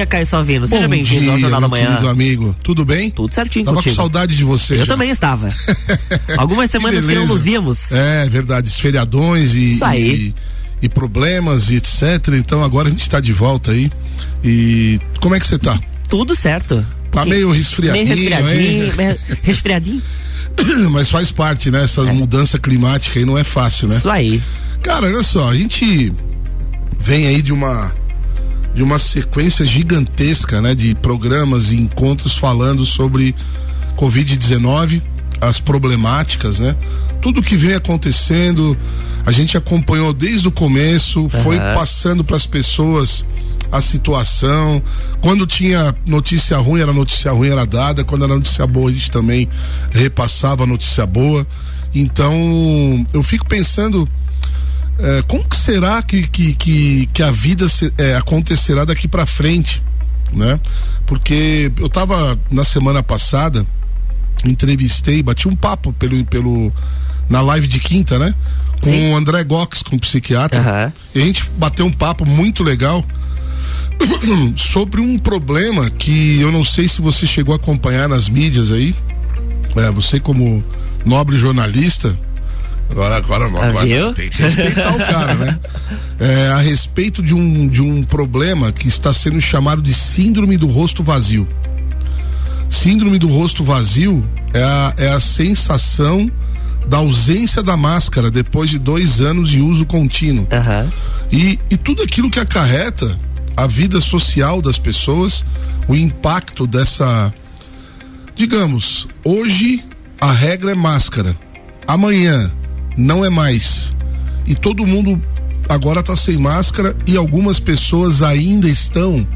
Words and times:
dia, 0.00 0.06
Caio 0.06 0.26
Salvino. 0.26 0.66
Seja 0.66 0.88
bem-vindo 0.88 1.30
ao 1.30 1.38
Jornal 1.38 1.60
da 1.60 1.68
Manhã. 1.68 1.88
querido 1.88 2.08
amigo. 2.08 2.56
Tudo 2.62 2.84
bem? 2.84 3.10
Tudo 3.10 3.34
certinho 3.34 3.64
Tava 3.64 3.76
contigo. 3.76 3.94
com 3.94 4.02
saudade 4.02 4.34
de 4.36 4.44
você. 4.44 4.74
Eu 4.74 4.78
já. 4.78 4.86
também 4.86 5.10
estava. 5.10 5.52
Algumas 6.38 6.70
semanas 6.70 7.00
que, 7.00 7.02
não 7.02 7.08
beleza. 7.08 7.32
nos 7.34 7.42
víamos. 7.42 7.92
É 7.92 8.28
verdade, 8.28 8.70
feriadões 8.70 9.54
e, 9.54 9.74
Isso 9.74 9.84
aí. 9.84 10.34
e, 10.80 10.86
e 10.86 10.88
problemas 10.88 11.70
e 11.70 11.76
etc. 11.76 12.28
Então 12.34 12.62
agora 12.64 12.88
a 12.88 12.90
gente 12.90 13.02
está 13.02 13.20
de 13.20 13.32
volta 13.32 13.72
aí. 13.72 13.90
E 14.42 14.98
como 15.20 15.34
é 15.34 15.40
que 15.40 15.46
você 15.46 15.58
tá? 15.58 15.78
Tudo 16.08 16.34
certo. 16.34 16.84
Tá 17.12 17.24
meio 17.24 17.50
resfriadinho, 17.50 18.06
Meio 18.06 18.30
resfriadinho. 18.30 19.38
resfriadinho. 19.42 20.02
Mas 20.90 21.10
faz 21.10 21.30
parte, 21.30 21.70
né? 21.70 21.84
Essa 21.84 22.02
mudança 22.04 22.58
climática 22.58 23.18
aí 23.18 23.24
não 23.26 23.36
é 23.36 23.44
fácil, 23.44 23.88
né? 23.88 23.96
Isso 23.98 24.08
aí. 24.08 24.40
Cara, 24.82 25.06
olha 25.06 25.22
só, 25.22 25.50
a 25.50 25.56
gente 25.56 26.12
vem 26.98 27.26
aí 27.26 27.42
de 27.42 27.52
uma 27.52 27.92
de 28.74 28.82
uma 28.82 28.98
sequência 28.98 29.64
gigantesca, 29.66 30.60
né, 30.60 30.74
de 30.74 30.94
programas 30.94 31.72
e 31.72 31.76
encontros 31.76 32.36
falando 32.36 32.86
sobre 32.86 33.34
COVID-19, 33.96 35.02
as 35.40 35.58
problemáticas, 35.58 36.60
né? 36.60 36.76
Tudo 37.20 37.42
que 37.42 37.56
vem 37.56 37.74
acontecendo, 37.74 38.76
a 39.26 39.32
gente 39.32 39.56
acompanhou 39.56 40.12
desde 40.12 40.48
o 40.48 40.52
começo, 40.52 41.28
foi 41.42 41.58
Aham. 41.58 41.74
passando 41.74 42.24
para 42.24 42.36
as 42.36 42.46
pessoas 42.46 43.24
a 43.70 43.80
situação. 43.80 44.82
Quando 45.20 45.46
tinha 45.46 45.94
notícia 46.06 46.56
ruim, 46.58 46.80
era 46.80 46.92
notícia 46.92 47.30
ruim, 47.30 47.50
era 47.50 47.64
dada. 47.64 48.04
Quando 48.04 48.24
era 48.24 48.34
notícia 48.34 48.66
boa, 48.66 48.90
a 48.90 48.92
gente 48.92 49.10
também 49.10 49.48
repassava 49.90 50.64
a 50.64 50.66
notícia 50.66 51.06
boa. 51.06 51.46
Então, 51.94 53.06
eu 53.12 53.22
fico 53.22 53.46
pensando 53.46 54.08
é, 55.02 55.22
como 55.22 55.48
que 55.48 55.56
será 55.56 56.02
que, 56.02 56.26
que, 56.28 56.54
que, 56.54 57.06
que 57.12 57.22
a 57.22 57.30
vida 57.30 57.68
se- 57.68 57.92
é, 57.98 58.16
acontecerá 58.16 58.84
daqui 58.84 59.08
para 59.08 59.26
frente, 59.26 59.82
né? 60.32 60.60
Porque 61.06 61.70
eu 61.78 61.88
tava 61.88 62.38
na 62.50 62.64
semana 62.64 63.02
passada, 63.02 63.66
entrevistei, 64.44 65.22
bati 65.22 65.48
um 65.48 65.56
papo 65.56 65.92
pelo, 65.92 66.24
pelo 66.26 66.72
na 67.28 67.40
live 67.40 67.66
de 67.66 67.78
quinta, 67.80 68.18
né? 68.18 68.34
Com 68.80 68.90
Sim. 68.90 69.12
o 69.12 69.16
André 69.16 69.44
Gox, 69.44 69.82
com 69.82 69.96
o 69.96 70.00
psiquiatra. 70.00 70.60
Aham. 70.60 70.92
E 71.14 71.20
a 71.20 71.24
gente 71.24 71.50
bateu 71.58 71.84
um 71.86 71.92
papo 71.92 72.24
muito 72.24 72.62
legal 72.64 73.04
sobre 74.56 75.00
um 75.00 75.18
problema 75.18 75.90
que 75.90 76.40
eu 76.40 76.50
não 76.50 76.64
sei 76.64 76.88
se 76.88 77.00
você 77.00 77.26
chegou 77.26 77.52
a 77.52 77.56
acompanhar 77.56 78.08
nas 78.08 78.28
mídias 78.28 78.70
aí. 78.70 78.94
É, 79.76 79.90
você 79.90 80.18
como 80.18 80.64
nobre 81.04 81.36
jornalista, 81.38 82.18
agora, 82.90 83.16
agora, 83.16 83.44
agora 83.46 83.86
viu? 83.86 84.12
tem 84.12 84.28
que 84.28 84.42
respeitar 84.42 84.94
o 84.94 84.98
cara, 84.98 85.34
né? 85.34 85.58
É, 86.22 86.48
a 86.48 86.58
respeito 86.58 87.22
de 87.22 87.34
um, 87.34 87.66
de 87.66 87.80
um 87.80 88.02
problema 88.02 88.70
que 88.70 88.88
está 88.88 89.10
sendo 89.10 89.40
chamado 89.40 89.80
de 89.80 89.94
síndrome 89.94 90.58
do 90.58 90.66
rosto 90.66 91.02
vazio. 91.02 91.48
Síndrome 92.68 93.18
do 93.18 93.26
rosto 93.26 93.64
vazio 93.64 94.22
é 94.52 94.62
a, 94.62 94.94
é 94.98 95.08
a 95.08 95.18
sensação 95.18 96.30
da 96.86 96.98
ausência 96.98 97.62
da 97.62 97.74
máscara 97.74 98.30
depois 98.30 98.68
de 98.68 98.78
dois 98.78 99.22
anos 99.22 99.48
de 99.48 99.62
uso 99.62 99.86
contínuo. 99.86 100.46
Aham. 100.52 100.92
E, 101.32 101.58
e 101.70 101.76
tudo 101.78 102.02
aquilo 102.02 102.30
que 102.30 102.38
acarreta 102.38 103.18
a 103.56 103.66
vida 103.66 104.00
social 104.00 104.60
das 104.60 104.78
pessoas, 104.78 105.44
o 105.88 105.94
impacto 105.94 106.66
dessa. 106.66 107.32
Digamos, 108.34 109.08
hoje 109.24 109.84
a 110.20 110.32
regra 110.32 110.72
é 110.72 110.74
máscara, 110.74 111.36
amanhã 111.86 112.50
não 112.96 113.24
é 113.24 113.30
mais. 113.30 113.94
E 114.46 114.54
todo 114.54 114.86
mundo 114.86 115.20
agora 115.68 116.00
está 116.00 116.16
sem 116.16 116.36
máscara 116.38 116.96
e 117.06 117.16
algumas 117.16 117.60
pessoas 117.60 118.22
ainda 118.22 118.68
estão. 118.68 119.26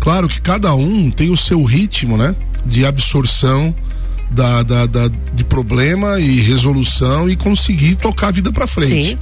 Claro 0.00 0.28
que 0.28 0.40
cada 0.40 0.74
um 0.74 1.10
tem 1.10 1.30
o 1.30 1.36
seu 1.36 1.64
ritmo, 1.64 2.16
né? 2.16 2.34
De 2.66 2.84
absorção 2.84 3.74
da, 4.30 4.62
da, 4.62 4.86
da- 4.86 5.10
de 5.34 5.44
problema 5.44 6.18
e 6.20 6.40
resolução 6.40 7.28
e 7.30 7.36
conseguir 7.36 7.94
tocar 7.96 8.28
a 8.28 8.30
vida 8.32 8.52
para 8.52 8.66
frente 8.66 9.10
Sim. 9.10 9.18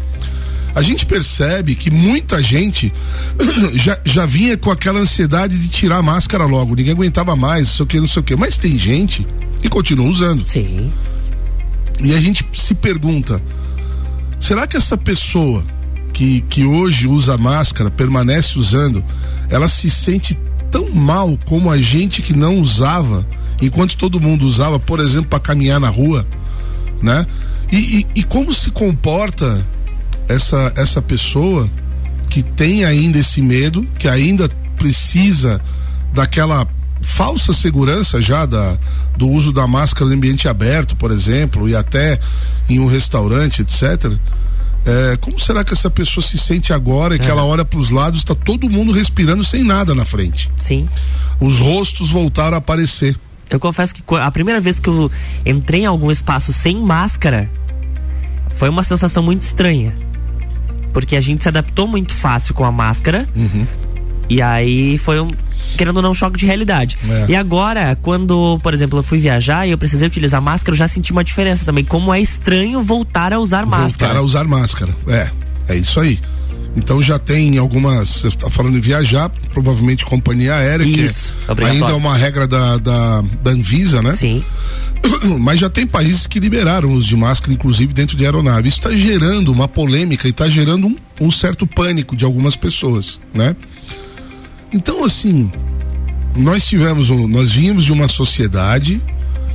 a 0.75 0.81
gente 0.81 1.05
percebe 1.05 1.75
que 1.75 1.91
muita 1.91 2.43
gente 2.43 2.91
já, 3.75 3.99
já 4.05 4.25
vinha 4.25 4.57
com 4.57 4.71
aquela 4.71 5.01
ansiedade 5.01 5.59
de 5.59 5.69
tirar 5.69 5.99
a 5.99 6.03
máscara 6.03 6.47
logo, 6.47 6.75
ninguém 6.75 6.93
aguentava 6.95 7.37
mais, 7.37 7.69
não 7.69 7.75
sei 7.75 7.83
o 7.85 7.87
que, 7.87 8.01
não 8.01 8.09
sei 8.09 8.21
o 8.21 8.25
que. 8.25 8.37
Mas 8.37 8.57
tem 8.57 8.79
gente 8.79 9.27
que 9.61 9.69
continua 9.69 10.07
usando. 10.09 10.47
Sim. 10.49 10.91
E 12.03 12.15
a 12.15 12.21
gente 12.21 12.45
se 12.53 12.75
pergunta: 12.75 13.43
será 14.39 14.67
que 14.67 14.77
essa 14.77 14.97
pessoa 14.97 15.65
que, 16.13 16.43
que 16.43 16.65
hoje 16.65 17.09
usa 17.09 17.39
máscara, 17.39 17.91
permanece 17.91 18.59
usando, 18.59 19.03
ela 19.49 19.69
se 19.69 19.91
sente 19.91 20.39
tão 20.71 20.89
mal 20.91 21.39
como 21.47 21.71
a 21.71 21.79
gente 21.79 22.23
que 22.23 22.35
não 22.35 22.59
usava, 22.59 23.27
enquanto 23.61 23.97
todo 23.97 24.21
mundo 24.21 24.47
usava, 24.47 24.79
por 24.79 25.01
exemplo, 25.01 25.31
para 25.31 25.41
caminhar 25.41 25.81
na 25.81 25.89
rua, 25.89 26.27
né? 27.03 27.27
E, 27.71 27.77
e, 27.77 28.07
e 28.17 28.23
como 28.23 28.53
se 28.53 28.71
comporta 28.71 29.67
essa, 30.29 30.73
essa 30.77 31.01
pessoa 31.01 31.71
que 32.29 32.43
tem 32.43 32.85
ainda 32.85 33.19
esse 33.19 33.41
medo, 33.41 33.87
que 33.99 34.09
ainda 34.09 34.49
precisa 34.77 35.61
daquela 36.15 36.67
falsa 37.03 37.53
segurança 37.53 38.23
já 38.23 38.47
da, 38.47 38.79
do 39.17 39.29
uso 39.29 39.53
da 39.53 39.67
máscara 39.67 40.07
no 40.07 40.15
ambiente 40.15 40.49
aberto, 40.49 40.97
por 40.97 41.11
exemplo, 41.11 41.69
e 41.69 41.77
até 41.77 42.19
em 42.69 42.79
um 42.79 42.87
restaurante, 42.87 43.63
etc. 43.63 44.13
É, 44.85 45.17
como 45.21 45.39
será 45.39 45.63
que 45.63 45.73
essa 45.73 45.91
pessoa 45.91 46.25
se 46.25 46.39
sente 46.39 46.73
agora 46.73 47.15
e 47.15 47.19
que 47.19 47.31
ela 47.31 47.45
olha 47.45 47.65
para 47.65 47.79
os 47.79 47.91
lados, 47.91 48.21
está 48.21 48.35
todo 48.35 48.69
mundo 48.69 48.93
respirando 48.93 49.45
sem 49.45 49.63
nada 49.63 49.95
na 49.95 50.05
frente? 50.05 50.51
Sim. 50.59 50.89
Os 51.39 51.59
rostos 51.59 52.11
voltaram 52.11 52.55
a 52.55 52.59
aparecer. 52.59 53.17
Eu 53.49 53.61
confesso 53.61 53.95
que 53.95 54.03
a 54.17 54.31
primeira 54.31 54.61
vez 54.61 54.81
que 54.81 54.89
eu 54.89 55.11
entrei 55.45 55.83
em 55.83 55.87
algum 55.87 56.11
espaço 56.11 56.53
sem 56.53 56.77
máscara 56.77 57.51
foi 58.57 58.69
uma 58.69 58.83
sensação 58.83 59.23
muito 59.23 59.43
estranha. 59.43 59.95
Porque 60.93 61.17
a 61.17 61.21
gente 61.21 61.43
se 61.43 61.49
adaptou 61.49 61.87
muito 61.87 62.15
fácil 62.15 62.55
com 62.55 62.65
a 62.65 62.73
máscara. 62.73 63.29
Uhum. 63.35 63.67
E 64.29 64.41
aí 64.41 64.99
foi 64.99 65.21
um, 65.21 65.29
querendo 65.77 65.97
ou 65.97 66.03
não, 66.03 66.13
um 66.13 66.15
choque 66.15 66.39
de 66.39 66.47
realidade. 66.47 66.99
É. 67.09 67.33
E 67.33 67.37
agora, 67.37 67.97
quando, 68.01 68.59
por 68.63 68.73
exemplo, 68.73 68.99
eu 68.99 69.03
fui 69.03 69.19
viajar 69.19 69.67
e 69.67 69.71
eu 69.71 69.79
precisei 69.79 70.07
utilizar 70.07 70.41
máscara, 70.41 70.75
eu 70.75 70.79
já 70.79 70.89
senti 70.89 71.13
uma 71.13 71.25
diferença 71.25 71.65
também. 71.65 71.85
Como 71.85 72.13
é 72.13 72.21
estranho 72.21 72.83
voltar 72.83 73.33
a 73.33 73.39
usar 73.39 73.67
máscara. 73.67 74.15
Voltar 74.15 74.17
a 74.17 74.23
usar 74.23 74.45
máscara. 74.45 74.95
É, 75.09 75.31
é 75.69 75.77
isso 75.77 76.01
aí. 76.01 76.19
Então 76.77 77.03
já 77.03 77.19
tem 77.19 77.59
algumas. 77.59 78.09
Você 78.09 78.29
está 78.29 78.51
falando 78.51 78.77
em 78.77 78.81
viajar, 78.81 79.31
provavelmente 79.53 80.05
companhia 80.07 80.55
aérea, 80.55 80.85
Isso, 80.85 81.33
que 81.55 81.63
é, 81.63 81.67
ainda 81.67 81.91
é 81.91 81.95
uma 81.95 82.17
regra 82.17 82.47
da, 82.47 82.79
da, 82.79 83.23
da 83.43 83.51
Anvisa, 83.51 84.01
né? 84.01 84.13
Sim. 84.13 84.43
Mas 85.39 85.61
já 85.61 85.69
tem 85.69 85.87
países 85.87 86.27
que 86.27 86.41
liberaram 86.41 86.91
o 86.91 86.93
uso 86.93 87.09
de 87.09 87.17
máscara, 87.17 87.53
inclusive 87.53 87.93
dentro 87.93 88.17
de 88.17 88.25
aeronave. 88.25 88.69
Isso 88.69 88.79
está 88.79 88.91
gerando 88.95 89.53
uma 89.53 89.69
polêmica 89.69 90.27
e 90.27 90.31
está 90.31 90.49
gerando 90.49 90.87
um, 90.87 90.97
um 91.21 91.31
certo 91.31 91.67
pânico 91.67 92.17
de 92.17 92.25
algumas 92.25 92.57
pessoas, 92.57 93.21
né? 93.35 93.55
Então, 94.73 95.05
assim, 95.05 95.51
nós 96.37 96.67
tivemos, 96.67 97.11
um, 97.11 97.27
nós 97.29 97.53
vínhamos 97.53 97.85
de 97.85 97.93
uma 97.93 98.09
sociedade 98.09 99.01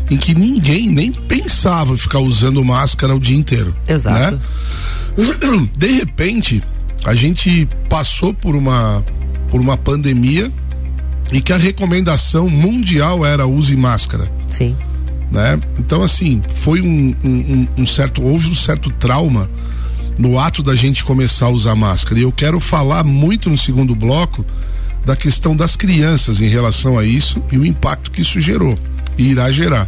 em 0.09 0.15
que 0.17 0.33
ninguém 0.33 0.89
nem 0.89 1.11
pensava 1.11 1.97
ficar 1.97 2.19
usando 2.19 2.63
máscara 2.63 3.15
o 3.15 3.19
dia 3.19 3.35
inteiro. 3.37 3.75
Exato. 3.87 4.35
Né? 4.35 4.39
De 5.75 5.87
repente, 5.87 6.63
a 7.03 7.13
gente 7.15 7.67
passou 7.89 8.33
por 8.33 8.55
uma 8.55 9.03
por 9.49 9.61
uma 9.61 9.77
pandemia 9.77 10.51
e 11.31 11.39
que 11.41 11.53
a 11.53 11.57
recomendação 11.57 12.49
mundial 12.49 13.25
era 13.25 13.47
use 13.47 13.75
máscara 13.77 14.29
Sim. 14.49 14.75
né? 15.31 15.57
Então 15.79 16.03
assim 16.03 16.43
foi 16.53 16.81
um- 16.81 17.15
um- 17.23 17.67
um 17.77 17.85
certo 17.85 18.21
houve 18.21 18.49
um 18.49 18.55
certo 18.55 18.89
trauma 18.91 19.49
no 20.17 20.37
ato 20.37 20.61
da 20.61 20.75
gente 20.75 21.05
começar 21.05 21.45
a 21.45 21.49
usar 21.49 21.75
máscara 21.75 22.19
e 22.19 22.23
eu 22.23 22.31
quero 22.31 22.59
falar 22.59 23.05
muito 23.05 23.49
no 23.49 23.57
segundo 23.57 23.95
bloco 23.95 24.45
da 25.07 25.15
questão 25.15 25.55
das 25.55 25.75
crianças 25.77 26.41
em 26.41 26.47
relação 26.49 26.99
a 26.99 27.03
isso 27.05 27.41
e 27.51 27.57
o 27.57 27.65
impacto 27.65 28.11
que 28.11 28.21
isso 28.21 28.39
gerou 28.41 28.77
e 29.17 29.29
irá 29.31 29.49
gerar 29.51 29.87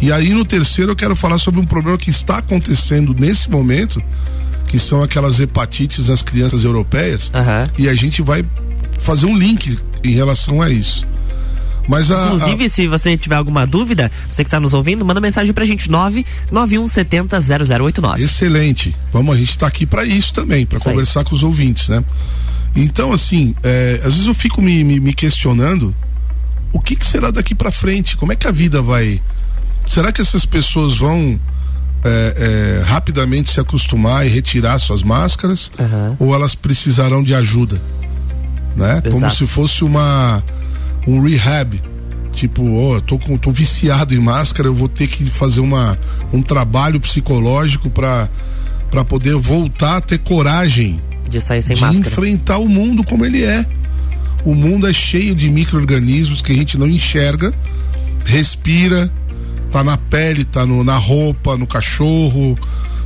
e 0.00 0.12
aí 0.12 0.30
no 0.32 0.44
terceiro 0.44 0.92
eu 0.92 0.96
quero 0.96 1.16
falar 1.16 1.38
sobre 1.38 1.60
um 1.60 1.64
problema 1.64 1.98
que 1.98 2.10
está 2.10 2.38
acontecendo 2.38 3.12
nesse 3.18 3.50
momento 3.50 4.00
que 4.68 4.78
são 4.78 5.02
aquelas 5.02 5.40
hepatites 5.40 6.08
nas 6.08 6.22
crianças 6.22 6.64
europeias 6.64 7.28
Aham. 7.34 7.66
e 7.76 7.88
a 7.88 7.94
gente 7.94 8.22
vai 8.22 8.44
fazer 9.00 9.26
um 9.26 9.36
link 9.36 9.76
em 10.04 10.12
relação 10.12 10.62
a 10.62 10.70
isso 10.70 11.04
mas 11.88 12.12
a, 12.12 12.14
a- 12.22 12.26
Inclusive, 12.26 12.70
se 12.70 12.86
você 12.86 13.16
tiver 13.16 13.34
alguma 13.34 13.66
dúvida, 13.66 14.08
você 14.30 14.44
que 14.44 14.48
está 14.48 14.60
nos 14.60 14.72
ouvindo, 14.72 15.04
manda 15.04 15.20
mensagem 15.20 15.52
pra 15.52 15.64
gente, 15.64 15.90
99170 15.90 17.40
0089. 17.40 18.22
Excelente. 18.22 18.94
Vamos, 19.12 19.34
a 19.34 19.38
gente 19.38 19.50
está 19.50 19.66
aqui 19.66 19.84
para 19.84 20.04
isso 20.04 20.32
também, 20.32 20.64
para 20.64 20.78
Isso 20.78 20.88
aí. 20.88 20.94
conversar 20.94 21.24
com 21.24 21.34
os 21.34 21.42
ouvintes, 21.42 21.88
né? 21.88 22.04
Então, 22.74 23.12
assim, 23.12 23.54
é, 23.62 24.00
às 24.04 24.14
vezes 24.14 24.26
eu 24.26 24.34
fico 24.34 24.62
me, 24.62 24.82
me, 24.82 24.98
me 24.98 25.12
questionando 25.12 25.94
o 26.72 26.80
que, 26.80 26.96
que 26.96 27.06
será 27.06 27.30
daqui 27.30 27.54
para 27.54 27.70
frente? 27.70 28.16
Como 28.16 28.32
é 28.32 28.36
que 28.36 28.46
a 28.46 28.52
vida 28.52 28.80
vai? 28.80 29.20
Será 29.86 30.10
que 30.10 30.22
essas 30.22 30.46
pessoas 30.46 30.96
vão 30.96 31.38
é, 32.04 32.80
é, 32.80 32.82
rapidamente 32.84 33.50
se 33.50 33.60
acostumar 33.60 34.26
e 34.26 34.30
retirar 34.30 34.78
suas 34.78 35.02
máscaras? 35.02 35.70
Aham. 35.78 36.16
Ou 36.18 36.34
elas 36.34 36.54
precisarão 36.54 37.22
de 37.22 37.34
ajuda? 37.34 37.80
né? 38.76 38.92
Exato. 38.92 39.10
Como 39.10 39.30
se 39.30 39.46
fosse 39.46 39.84
uma 39.84 40.42
um 41.06 41.20
rehab. 41.20 41.80
Tipo, 42.32 42.62
ó, 42.76 42.96
oh, 42.96 43.00
tô, 43.00 43.18
com, 43.18 43.36
tô 43.36 43.50
viciado 43.50 44.14
em 44.14 44.18
máscara, 44.18 44.66
eu 44.66 44.74
vou 44.74 44.88
ter 44.88 45.06
que 45.06 45.26
fazer 45.26 45.60
uma, 45.60 45.98
um 46.32 46.40
trabalho 46.40 46.98
psicológico 46.98 47.90
para 47.90 49.04
poder 49.06 49.34
voltar 49.34 49.98
a 49.98 50.00
ter 50.00 50.18
coragem 50.18 50.98
de 51.28 51.40
sair 51.40 51.62
sem 51.62 51.76
de 51.76 51.82
máscara. 51.82 52.08
enfrentar 52.08 52.58
o 52.58 52.68
mundo 52.68 53.04
como 53.04 53.24
ele 53.24 53.42
é. 53.42 53.64
O 54.44 54.54
mundo 54.54 54.88
é 54.88 54.92
cheio 54.92 55.34
de 55.34 55.48
micro-organismos 55.48 56.42
que 56.42 56.52
a 56.52 56.54
gente 56.54 56.76
não 56.76 56.88
enxerga, 56.88 57.54
respira, 58.24 59.10
tá 59.70 59.84
na 59.84 59.96
pele, 59.96 60.44
tá 60.44 60.66
no, 60.66 60.82
na 60.82 60.96
roupa, 60.96 61.56
no 61.56 61.66
cachorro, 61.66 62.58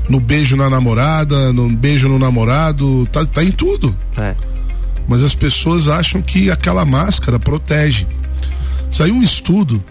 no 0.08 0.18
beijo 0.18 0.56
na 0.56 0.70
namorada, 0.70 1.52
no 1.52 1.68
beijo 1.68 2.08
no 2.08 2.18
namorado, 2.18 3.06
tá, 3.12 3.24
tá 3.26 3.44
em 3.44 3.50
tudo. 3.50 3.96
É. 4.16 4.34
Mas 5.06 5.22
as 5.22 5.34
pessoas 5.34 5.88
acham 5.88 6.22
que 6.22 6.50
aquela 6.50 6.84
máscara 6.84 7.38
protege. 7.38 8.06
Saiu 8.90 9.14
um 9.14 9.22
estudo 9.22 9.82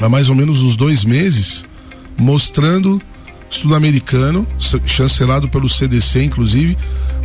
há 0.00 0.08
mais 0.08 0.28
ou 0.28 0.34
menos 0.34 0.62
uns 0.62 0.76
dois 0.76 1.04
meses 1.04 1.64
mostrando 2.16 3.00
estudo 3.50 3.74
americano, 3.74 4.46
chancelado 4.86 5.48
pelo 5.48 5.68
CDC, 5.68 6.24
inclusive, 6.24 6.76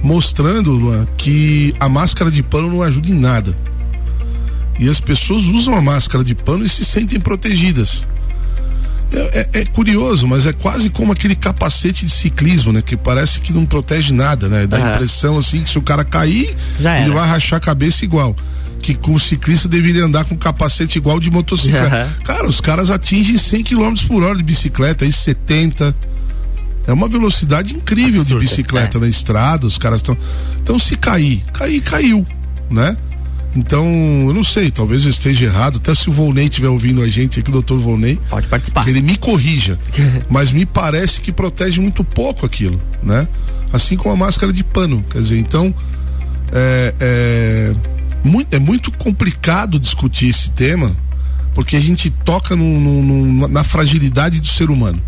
mostrando, 0.02 0.72
Luan, 0.72 1.08
que 1.18 1.74
a 1.80 1.90
máscara 1.90 2.30
de 2.30 2.44
pano 2.44 2.70
não 2.70 2.82
ajuda 2.82 3.10
em 3.10 3.20
nada. 3.20 3.56
E 4.80 4.88
as 4.88 5.00
pessoas 5.00 5.44
usam 5.44 5.76
a 5.76 5.82
máscara 5.82 6.24
de 6.24 6.36
pano 6.36 6.66
e 6.66 6.70
se 6.70 6.86
sentem 6.86 7.20
protegidas. 7.20 8.08
É, 9.12 9.50
é, 9.54 9.62
é, 9.62 9.66
curioso, 9.66 10.28
mas 10.28 10.46
é 10.46 10.52
quase 10.52 10.90
como 10.90 11.14
aquele 11.14 11.36
capacete 11.36 12.06
de 12.06 12.12
ciclismo, 12.12 12.74
né? 12.74 12.82
Que 12.82 12.98
parece 12.98 13.40
que 13.40 13.54
não 13.54 13.66
protege 13.66 14.14
nada, 14.14 14.50
né? 14.50 14.68
Dá 14.68 14.78
a 14.78 14.96
impressão 14.96 15.38
assim 15.38 15.64
que 15.64 15.70
se 15.70 15.78
o 15.78 15.82
cara 15.82 16.04
cair, 16.04 16.54
ele 16.80 17.12
vai 17.12 17.28
rachar 17.28 17.58
a 17.58 17.60
cabeça 17.60 18.04
igual. 18.04 18.36
Que 18.82 18.94
com 18.94 19.14
o 19.14 19.20
ciclista 19.20 19.68
deveria 19.68 20.04
andar 20.04 20.26
com 20.26 20.38
capacete 20.38 20.98
igual 20.98 21.20
de 21.20 21.32
motocicleta. 21.32 22.06
Uhum. 22.06 22.24
Cara, 22.24 22.48
os 22.48 22.62
caras 22.62 22.92
atingem 22.92 23.38
100 23.38 23.64
km 23.64 23.94
por 24.08 24.24
hora 24.24 24.36
de 24.36 24.44
bicicleta, 24.44 25.06
aí 25.06 25.12
70. 25.12 25.96
É 26.88 26.94
uma 26.94 27.10
velocidade 27.10 27.76
incrível 27.76 28.22
Absurda, 28.22 28.44
de 28.44 28.50
bicicleta 28.50 28.98
é. 28.98 29.02
na 29.02 29.08
estrada, 29.08 29.68
os 29.68 29.78
caras 29.78 30.00
estão. 30.00 30.18
Então, 30.62 30.80
se 30.80 30.96
cair, 30.96 31.44
cair, 31.54 31.82
caiu, 31.82 32.26
né? 32.72 32.96
Então, 33.56 33.86
eu 34.28 34.34
não 34.34 34.44
sei, 34.44 34.72
talvez 34.72 35.04
eu 35.04 35.10
esteja 35.10 35.46
errado, 35.46 35.78
até 35.78 35.94
se 35.94 36.10
o 36.10 36.14
Volney 36.14 36.46
estiver 36.46 36.70
ouvindo 36.70 37.02
a 37.02 37.08
gente 37.08 37.40
aqui, 37.40 37.50
o 37.50 37.54
doutor 37.54 37.78
Volney. 37.80 38.20
Pode 38.30 38.48
participar. 38.48 38.84
Que 38.84 38.92
ele 38.92 39.02
me 39.02 39.18
corrija. 39.18 39.78
mas 40.30 40.52
me 40.52 40.66
parece 40.66 41.20
que 41.20 41.32
protege 41.32 41.82
muito 41.82 42.04
pouco 42.04 42.46
aquilo, 42.46 42.82
né? 43.04 43.28
Assim 43.74 43.98
como 43.98 44.14
a 44.14 44.18
máscara 44.18 44.54
de 44.54 44.64
pano. 44.64 45.04
Quer 45.10 45.22
dizer, 45.22 45.40
então. 45.40 45.74
É, 46.50 46.94
é, 47.02 47.76
muito, 48.24 48.54
é 48.54 48.60
muito 48.60 48.92
complicado 48.92 49.80
discutir 49.80 50.30
esse 50.30 50.52
tema, 50.52 50.96
porque 51.54 51.76
a 51.76 51.80
gente 51.80 52.10
toca 52.10 52.56
na 52.56 53.64
fragilidade 53.64 54.40
do 54.40 54.48
ser 54.48 54.70
humano. 54.70 55.02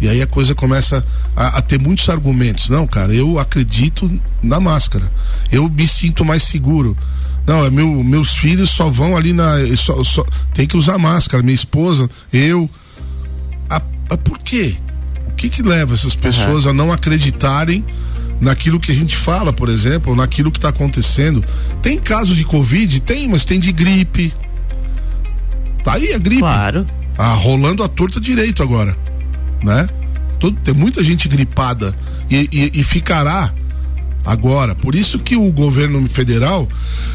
E 0.00 0.08
aí 0.08 0.22
a 0.22 0.26
coisa 0.26 0.54
começa 0.54 1.04
a, 1.36 1.58
a, 1.58 1.62
ter 1.62 1.78
muitos 1.78 2.08
argumentos. 2.08 2.70
Não, 2.70 2.86
cara, 2.86 3.12
eu 3.12 3.38
acredito 3.38 4.10
na 4.42 4.58
máscara. 4.58 5.10
Eu 5.52 5.68
me 5.68 5.86
sinto 5.86 6.24
mais 6.24 6.42
seguro. 6.44 6.96
Não, 7.46 7.64
é 7.64 7.70
meu, 7.70 8.02
meus 8.02 8.34
filhos 8.34 8.70
só 8.70 8.88
vão 8.88 9.16
ali 9.16 9.32
na. 9.32 9.56
Só, 9.76 10.02
só, 10.02 10.24
tem 10.54 10.66
que 10.66 10.76
usar 10.76 10.96
máscara. 10.96 11.42
Minha 11.42 11.54
esposa, 11.54 12.08
eu. 12.32 12.68
A, 13.68 13.76
a, 14.08 14.16
por 14.16 14.38
quê? 14.38 14.76
O 15.28 15.34
que 15.34 15.50
que 15.50 15.62
leva 15.62 15.94
essas 15.94 16.14
pessoas 16.14 16.64
uhum. 16.64 16.70
a 16.70 16.74
não 16.74 16.92
acreditarem 16.92 17.84
naquilo 18.40 18.80
que 18.80 18.92
a 18.92 18.94
gente 18.94 19.16
fala, 19.16 19.52
por 19.52 19.68
exemplo, 19.68 20.16
naquilo 20.16 20.50
que 20.50 20.58
está 20.58 20.70
acontecendo? 20.70 21.44
Tem 21.82 21.98
caso 21.98 22.34
de 22.34 22.44
Covid? 22.44 23.00
Tem, 23.00 23.28
mas 23.28 23.44
tem 23.44 23.60
de 23.60 23.70
gripe. 23.70 24.32
Tá 25.84 25.94
aí 25.94 26.14
a 26.14 26.18
gripe. 26.18 26.40
Claro. 26.40 26.88
Ah, 27.18 27.34
rolando 27.34 27.82
a 27.82 27.88
torta 27.88 28.18
direito 28.18 28.62
agora 28.62 28.96
né? 29.62 29.88
Todo, 30.38 30.56
tem 30.60 30.74
muita 30.74 31.02
gente 31.04 31.28
gripada 31.28 31.94
e, 32.30 32.48
e, 32.50 32.80
e 32.80 32.84
ficará 32.84 33.52
agora. 34.24 34.74
Por 34.74 34.94
isso 34.94 35.18
que 35.18 35.36
o 35.36 35.52
governo 35.52 36.06
federal 36.08 36.68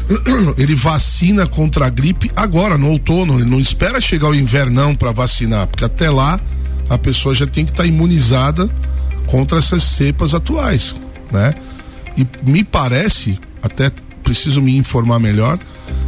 ele 0.56 0.74
vacina 0.74 1.46
contra 1.46 1.86
a 1.86 1.90
gripe 1.90 2.30
agora, 2.36 2.78
no 2.78 2.88
outono. 2.88 3.40
Ele 3.40 3.48
não 3.48 3.60
espera 3.60 4.00
chegar 4.00 4.28
o 4.28 4.34
invernão 4.34 4.94
para 4.94 5.12
vacinar, 5.12 5.66
porque 5.66 5.84
até 5.84 6.10
lá 6.10 6.40
a 6.88 6.96
pessoa 6.96 7.34
já 7.34 7.46
tem 7.46 7.64
que 7.64 7.72
estar 7.72 7.82
tá 7.82 7.88
imunizada 7.88 8.68
contra 9.26 9.58
essas 9.58 9.82
cepas 9.82 10.34
atuais, 10.34 10.94
né? 11.32 11.54
E 12.16 12.26
me 12.48 12.64
parece, 12.64 13.38
até 13.62 13.90
preciso 14.22 14.62
me 14.62 14.76
informar 14.76 15.18
melhor, 15.18 15.58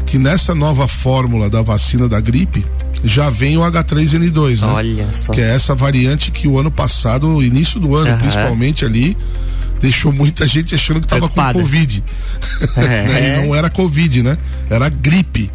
que 0.07 0.19
nessa 0.19 0.55
nova 0.55 0.89
fórmula 0.89 1.51
da 1.51 1.63
vacina 1.63 2.09
da 2.09 2.21
gripe, 2.21 2.65
já 3.05 3.31
vem 3.31 3.57
o 3.57 3.61
H3N2, 3.61 4.61
né? 4.61 4.67
Olha 4.67 5.09
só. 5.13 5.33
Que 5.33 5.41
é 5.41 5.55
essa 5.55 5.75
variante 5.75 6.31
que 6.31 6.49
o 6.49 6.59
ano 6.59 6.71
passado, 6.71 7.43
início 7.43 7.79
do 7.79 7.95
ano, 7.95 8.11
uhum. 8.11 8.19
principalmente 8.19 8.85
ali, 8.85 9.17
deixou 9.81 10.13
muita 10.13 10.47
gente 10.47 10.75
achando 10.75 11.01
que 11.01 11.07
estava 11.07 11.29
com 11.29 11.53
Covid. 11.53 12.05
É. 12.77 13.43
não 13.47 13.55
era 13.55 13.71
Covid, 13.71 14.23
né? 14.23 14.37
Era 14.69 14.89
gripe. 14.89 15.51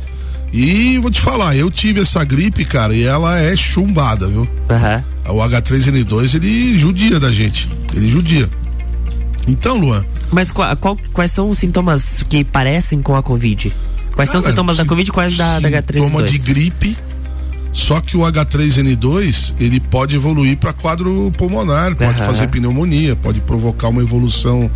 E 0.51 0.99
vou 0.99 1.09
te 1.09 1.19
falar, 1.19 1.55
eu 1.55 1.71
tive 1.71 2.01
essa 2.01 2.23
gripe, 2.23 2.63
cara, 2.63 2.93
e 2.93 3.03
ela 3.03 3.39
é 3.39 3.55
chumbada, 3.55 4.27
viu? 4.27 4.41
Uhum. 4.69 5.35
O 5.35 5.39
H3N2, 5.39 6.35
ele 6.35 6.77
judia 6.77 7.19
da 7.19 7.31
gente. 7.31 7.67
Ele 7.93 8.07
judia. 8.07 8.47
Então, 9.47 9.77
Luan. 9.77 10.05
Mas 10.31 10.51
qual, 10.51 10.75
qual, 10.77 10.97
quais 11.11 11.31
são 11.31 11.49
os 11.49 11.57
sintomas 11.57 12.23
que 12.29 12.43
parecem 12.43 13.01
com 13.01 13.15
a 13.15 13.23
Covid? 13.23 13.73
Quais 14.15 14.29
cara, 14.29 14.31
são 14.31 14.39
os 14.39 14.45
sintomas 14.45 14.77
da 14.77 14.85
Covid 14.85 15.09
e 15.09 15.11
quais 15.11 15.35
da, 15.35 15.59
da 15.59 15.69
H3N2? 15.69 16.03
Sintoma 16.03 16.23
de 16.23 16.37
gripe 16.37 16.97
só 17.73 17.99
que 17.99 18.15
o 18.15 18.21
H3N2 18.21 19.55
ele 19.59 19.79
pode 19.79 20.15
evoluir 20.15 20.57
para 20.57 20.71
quadro 20.71 21.33
pulmonar, 21.35 21.95
pode 21.95 22.21
uhum. 22.21 22.27
fazer 22.27 22.47
pneumonia, 22.47 23.15
pode 23.15 23.41
provocar 23.41 23.89
uma 23.89 24.01
evolução 24.01 24.69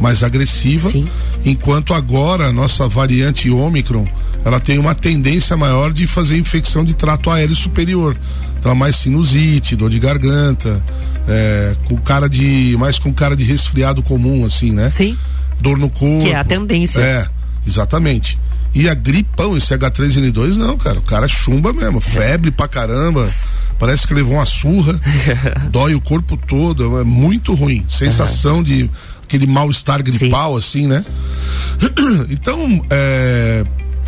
mais 0.00 0.22
agressiva. 0.22 0.88
Sim. 0.88 1.08
Enquanto 1.44 1.92
agora 1.92 2.46
a 2.46 2.52
nossa 2.52 2.88
variante 2.88 3.50
Ômicron 3.50 4.06
ela 4.44 4.60
tem 4.60 4.78
uma 4.78 4.94
tendência 4.94 5.56
maior 5.56 5.92
de 5.92 6.06
fazer 6.06 6.36
infecção 6.36 6.84
de 6.84 6.94
trato 6.94 7.28
aéreo 7.28 7.56
superior. 7.56 8.16
Então 8.58 8.72
mais 8.74 8.96
sinusite, 8.96 9.74
dor 9.74 9.90
de 9.90 9.98
garganta, 9.98 10.84
é, 11.26 11.74
com 11.86 11.96
cara 11.96 12.28
de 12.28 12.76
mais 12.78 12.98
com 13.00 13.12
cara 13.12 13.34
de 13.34 13.42
resfriado 13.42 14.00
comum 14.02 14.44
assim, 14.44 14.70
né? 14.70 14.88
Sim. 14.90 15.18
Dor 15.60 15.76
no 15.76 15.90
corpo. 15.90 16.24
Que 16.24 16.30
é 16.30 16.36
a 16.36 16.44
tendência. 16.44 17.00
É, 17.00 17.26
exatamente. 17.66 18.38
E 18.74 18.88
a 18.88 18.94
gripão, 18.94 19.56
esse 19.56 19.72
H3N2, 19.72 20.56
não, 20.56 20.76
cara. 20.76 20.98
O 20.98 21.02
cara 21.02 21.28
chumba 21.28 21.72
mesmo. 21.72 22.00
Febre 22.00 22.50
pra 22.50 22.66
caramba. 22.66 23.30
Parece 23.78 24.06
que 24.06 24.12
levou 24.12 24.34
uma 24.34 24.44
surra. 24.44 25.00
dói 25.70 25.94
o 25.94 26.00
corpo 26.00 26.36
todo. 26.36 26.98
É 26.98 27.04
muito 27.04 27.54
ruim. 27.54 27.84
Sensação 27.88 28.56
uhum. 28.56 28.62
de 28.64 28.90
aquele 29.22 29.46
mal-estar 29.46 30.02
gripal, 30.02 30.60
Sim. 30.60 30.66
assim, 30.66 30.86
né? 30.88 31.04
Então, 32.30 32.84
é, 32.90 33.64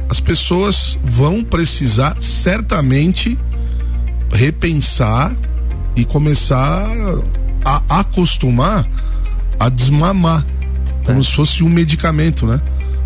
as 0.08 0.20
pessoas 0.20 0.98
vão 1.04 1.42
precisar 1.42 2.16
certamente 2.20 3.38
repensar 4.32 5.34
e 5.94 6.04
começar 6.04 6.84
a 7.64 8.00
acostumar 8.00 8.86
a 9.58 9.68
desmamar. 9.68 10.44
Como 11.04 11.20
é. 11.20 11.22
se 11.22 11.32
fosse 11.32 11.62
um 11.62 11.68
medicamento, 11.68 12.46
né? 12.46 12.60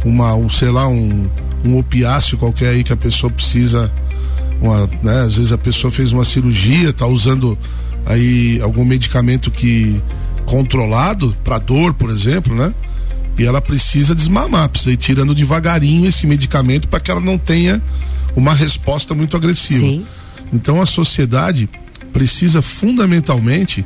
Uma, 0.04 0.34
um, 0.34 0.48
sei 0.48 0.70
lá, 0.70 0.88
um 0.88 1.28
um 1.64 1.78
opiáceo 1.78 2.38
qualquer 2.38 2.70
aí 2.70 2.84
que 2.84 2.92
a 2.92 2.96
pessoa 2.96 3.30
precisa, 3.30 3.92
uma, 4.60 4.88
né? 5.02 5.22
Às 5.22 5.36
vezes 5.36 5.52
a 5.52 5.58
pessoa 5.58 5.90
fez 5.90 6.12
uma 6.12 6.24
cirurgia, 6.24 6.92
tá 6.92 7.06
usando 7.06 7.58
aí 8.06 8.60
algum 8.62 8.84
medicamento 8.84 9.50
que 9.50 10.00
controlado 10.46 11.36
para 11.44 11.58
dor, 11.58 11.94
por 11.94 12.10
exemplo, 12.10 12.54
né? 12.54 12.74
E 13.38 13.44
ela 13.44 13.60
precisa 13.60 14.14
desmamar, 14.14 14.68
precisa 14.68 14.92
ir 14.92 14.96
tirando 14.96 15.34
devagarinho 15.34 16.08
esse 16.08 16.26
medicamento 16.26 16.88
para 16.88 17.00
que 17.00 17.10
ela 17.10 17.20
não 17.20 17.38
tenha 17.38 17.82
uma 18.36 18.52
resposta 18.52 19.14
muito 19.14 19.36
agressiva. 19.36 19.80
Sim. 19.80 20.06
Então 20.52 20.80
a 20.80 20.86
sociedade 20.86 21.68
precisa 22.12 22.60
fundamentalmente 22.60 23.84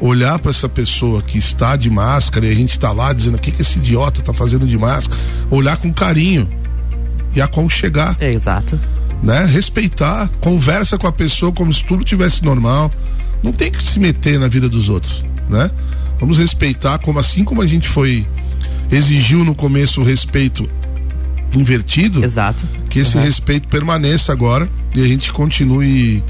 olhar 0.00 0.38
para 0.38 0.50
essa 0.50 0.68
pessoa 0.68 1.22
que 1.22 1.38
está 1.38 1.76
de 1.76 1.90
máscara 1.90 2.46
e 2.46 2.50
a 2.50 2.54
gente 2.54 2.70
está 2.70 2.92
lá 2.92 3.12
dizendo 3.12 3.36
o 3.36 3.38
que, 3.38 3.50
que 3.50 3.62
esse 3.62 3.78
idiota 3.78 4.20
está 4.20 4.32
fazendo 4.32 4.66
de 4.66 4.76
máscara, 4.78 5.20
olhar 5.50 5.76
com 5.76 5.92
carinho 5.92 6.48
e 7.34 7.40
aconchegar. 7.40 8.16
É, 8.20 8.32
exato. 8.32 8.78
Né? 9.22 9.44
Respeitar, 9.46 10.28
conversa 10.40 10.98
com 10.98 11.06
a 11.06 11.12
pessoa 11.12 11.52
como 11.52 11.72
se 11.72 11.84
tudo 11.84 12.04
tivesse 12.04 12.44
normal. 12.44 12.92
Não 13.42 13.52
tem 13.52 13.70
que 13.70 13.82
se 13.82 13.98
meter 13.98 14.38
na 14.38 14.48
vida 14.48 14.68
dos 14.68 14.88
outros, 14.88 15.24
né? 15.48 15.70
Vamos 16.18 16.38
respeitar 16.38 16.98
como 16.98 17.18
assim 17.18 17.44
como 17.44 17.60
a 17.60 17.66
gente 17.66 17.88
foi 17.88 18.26
exigiu 18.90 19.44
no 19.44 19.54
começo 19.54 20.00
o 20.00 20.04
respeito 20.04 20.68
invertido. 21.52 22.24
Exato. 22.24 22.66
Que 22.88 23.00
esse 23.00 23.16
uhum. 23.16 23.22
respeito 23.22 23.68
permaneça 23.68 24.32
agora 24.32 24.68
e 24.94 25.02
a 25.02 25.06
gente 25.06 25.32
continue 25.32 26.22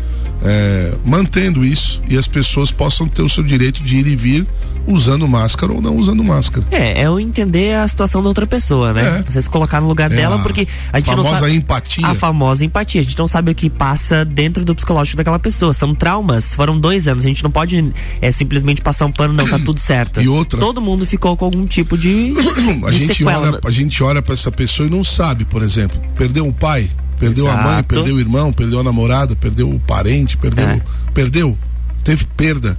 é, 0.44 0.92
mantendo 1.04 1.64
isso 1.64 2.02
e 2.06 2.18
as 2.18 2.28
pessoas 2.28 2.70
possam 2.70 3.08
ter 3.08 3.22
o 3.22 3.28
seu 3.28 3.42
direito 3.42 3.82
de 3.82 3.96
ir 3.96 4.06
e 4.06 4.14
vir 4.14 4.46
usando 4.86 5.26
máscara 5.26 5.72
ou 5.72 5.80
não 5.80 5.96
usando 5.96 6.22
máscara. 6.22 6.66
É, 6.70 7.00
é 7.00 7.06
eu 7.06 7.18
entender 7.18 7.74
a 7.74 7.88
situação 7.88 8.22
da 8.22 8.28
outra 8.28 8.46
pessoa, 8.46 8.92
né? 8.92 9.20
É. 9.20 9.30
Você 9.30 9.40
se 9.40 9.48
colocar 9.48 9.80
no 9.80 9.88
lugar 9.88 10.12
é 10.12 10.16
dela, 10.16 10.38
porque 10.40 10.66
a 10.92 11.00
gente 11.00 11.16
não 11.16 11.24
sabe. 11.24 11.54
empatia. 11.54 12.06
A 12.06 12.14
famosa 12.14 12.64
empatia. 12.64 13.00
A 13.00 13.04
gente 13.04 13.18
não 13.18 13.26
sabe 13.26 13.52
o 13.52 13.54
que 13.54 13.70
passa 13.70 14.24
dentro 14.24 14.64
do 14.64 14.74
psicológico 14.74 15.16
daquela 15.16 15.38
pessoa. 15.38 15.72
São 15.72 15.94
traumas, 15.94 16.54
foram 16.54 16.78
dois 16.78 17.08
anos. 17.08 17.24
A 17.24 17.28
gente 17.28 17.42
não 17.42 17.50
pode 17.50 17.92
é, 18.20 18.30
simplesmente 18.30 18.82
passar 18.82 19.06
um 19.06 19.12
pano, 19.12 19.32
não, 19.32 19.48
tá 19.48 19.58
tudo 19.58 19.80
certo. 19.80 20.20
E 20.20 20.28
outra. 20.28 20.60
Todo 20.60 20.80
mundo 20.80 21.06
ficou 21.06 21.36
com 21.36 21.46
algum 21.46 21.66
tipo 21.66 21.96
de. 21.96 22.34
a, 22.86 22.90
de 22.90 22.98
gente 22.98 23.24
olha, 23.24 23.60
a 23.64 23.70
gente 23.70 24.02
olha 24.02 24.20
pra 24.20 24.34
essa 24.34 24.52
pessoa 24.52 24.86
e 24.86 24.90
não 24.90 25.02
sabe, 25.02 25.44
por 25.46 25.62
exemplo, 25.62 25.98
perdeu 26.16 26.46
um 26.46 26.52
pai, 26.52 26.90
perdeu 27.18 27.46
Exato. 27.46 27.60
a 27.60 27.72
mãe, 27.72 27.82
perdeu 27.82 28.16
o 28.16 28.20
irmão, 28.20 28.52
perdeu 28.52 28.80
a 28.80 28.84
namorada, 28.84 29.34
perdeu 29.36 29.70
o 29.70 29.80
parente, 29.80 30.36
perdeu. 30.36 30.64
É. 30.64 30.82
Perdeu. 31.12 31.56
Teve 32.02 32.24
perda. 32.36 32.76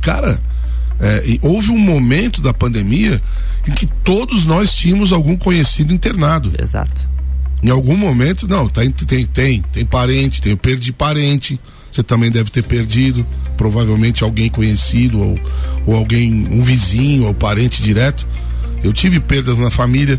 Cara, 0.00 0.40
é, 1.00 1.38
houve 1.42 1.70
um 1.70 1.78
momento 1.78 2.40
da 2.40 2.52
pandemia 2.52 3.20
em 3.66 3.72
que 3.72 3.86
todos 3.86 4.46
nós 4.46 4.72
tínhamos 4.72 5.12
algum 5.12 5.36
conhecido 5.36 5.92
internado. 5.92 6.52
Exato. 6.60 7.08
Em 7.62 7.70
algum 7.70 7.96
momento, 7.96 8.48
não, 8.48 8.68
tem, 8.68 8.90
tem, 8.90 9.26
tem, 9.26 9.62
tem 9.72 9.84
parente, 9.84 10.40
tem 10.40 10.52
o 10.52 10.56
perdi 10.56 10.92
parente, 10.92 11.60
você 11.90 12.02
também 12.02 12.30
deve 12.30 12.50
ter 12.50 12.62
perdido, 12.62 13.26
provavelmente 13.56 14.24
alguém 14.24 14.48
conhecido 14.48 15.20
ou, 15.20 15.40
ou 15.86 15.94
alguém, 15.94 16.48
um 16.50 16.62
vizinho 16.62 17.26
ou 17.26 17.34
parente 17.34 17.82
direto. 17.82 18.26
Eu 18.82 18.92
tive 18.92 19.20
perdas 19.20 19.58
na 19.58 19.70
família, 19.70 20.18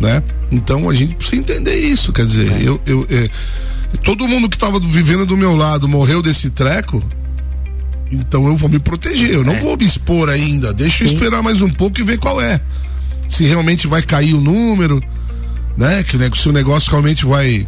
né? 0.00 0.22
Então 0.50 0.88
a 0.88 0.94
gente 0.94 1.14
precisa 1.14 1.40
entender 1.40 1.78
isso, 1.78 2.12
quer 2.12 2.26
dizer, 2.26 2.50
é. 2.52 2.62
eu, 2.62 2.80
eu 2.86 3.06
é, 3.08 3.30
todo 4.02 4.26
mundo 4.26 4.48
que 4.48 4.56
estava 4.56 4.80
vivendo 4.80 5.24
do 5.24 5.36
meu 5.36 5.56
lado 5.56 5.88
morreu 5.88 6.22
desse 6.22 6.50
treco, 6.50 7.02
então 8.10 8.46
eu 8.46 8.56
vou 8.56 8.68
me 8.68 8.78
proteger, 8.78 9.30
eu 9.30 9.44
não 9.44 9.54
é. 9.54 9.58
vou 9.58 9.76
me 9.76 9.84
expor 9.84 10.28
ainda. 10.28 10.72
Deixa 10.72 10.98
Sim. 10.98 11.04
eu 11.04 11.10
esperar 11.10 11.42
mais 11.42 11.62
um 11.62 11.70
pouco 11.70 12.00
e 12.00 12.02
ver 12.02 12.18
qual 12.18 12.40
é. 12.40 12.60
Se 13.28 13.44
realmente 13.44 13.86
vai 13.86 14.02
cair 14.02 14.34
o 14.34 14.40
número, 14.40 15.00
né? 15.76 16.02
Que 16.02 16.18
se 16.36 16.48
o 16.48 16.52
negócio 16.52 16.90
realmente 16.90 17.24
vai 17.24 17.66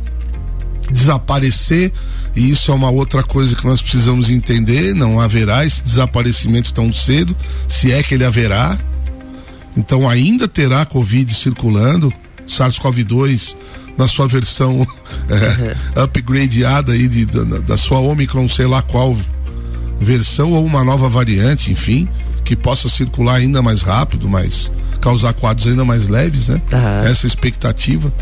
desaparecer, 0.91 1.93
e 2.35 2.51
isso 2.51 2.73
é 2.73 2.75
uma 2.75 2.91
outra 2.91 3.23
coisa 3.23 3.55
que 3.55 3.65
nós 3.65 3.81
precisamos 3.81 4.31
entender, 4.31 4.95
não 4.95 5.21
haverá 5.21 5.65
esse 5.65 5.83
desaparecimento 5.83 6.73
tão 6.73 6.93
cedo, 6.93 7.37
se 7.69 7.93
é 7.93 8.03
que 8.03 8.15
ele 8.15 8.25
haverá. 8.25 8.77
Então 9.77 10.09
ainda 10.09 10.49
terá 10.49 10.85
Covid 10.85 11.33
circulando, 11.33 12.12
SARS-CoV-2 12.52 13.56
na 13.97 14.06
sua 14.06 14.26
versão 14.26 14.87
é, 15.97 16.02
upgradeada 16.02 16.92
aí 16.92 17.09
de, 17.09 17.26
da, 17.26 17.59
da 17.59 17.76
sua 17.76 18.00
Omicron, 18.00 18.49
sei 18.49 18.66
lá 18.66 18.82
qual 18.82 19.16
versão 20.00 20.52
ou 20.52 20.64
uma 20.64 20.85
nova 20.85 21.09
variante, 21.09 21.71
enfim, 21.71 22.09
que 22.44 22.56
possa 22.56 22.88
circular 22.88 23.37
ainda 23.37 23.62
mais 23.62 23.82
rápido, 23.82 24.28
mas 24.28 24.71
causar 25.00 25.32
quadros 25.32 25.66
ainda 25.66 25.85
mais 25.85 26.09
leves, 26.09 26.49
né? 26.49 26.61
Uhum. 26.73 27.06
Essa 27.09 27.26
expectativa. 27.26 28.12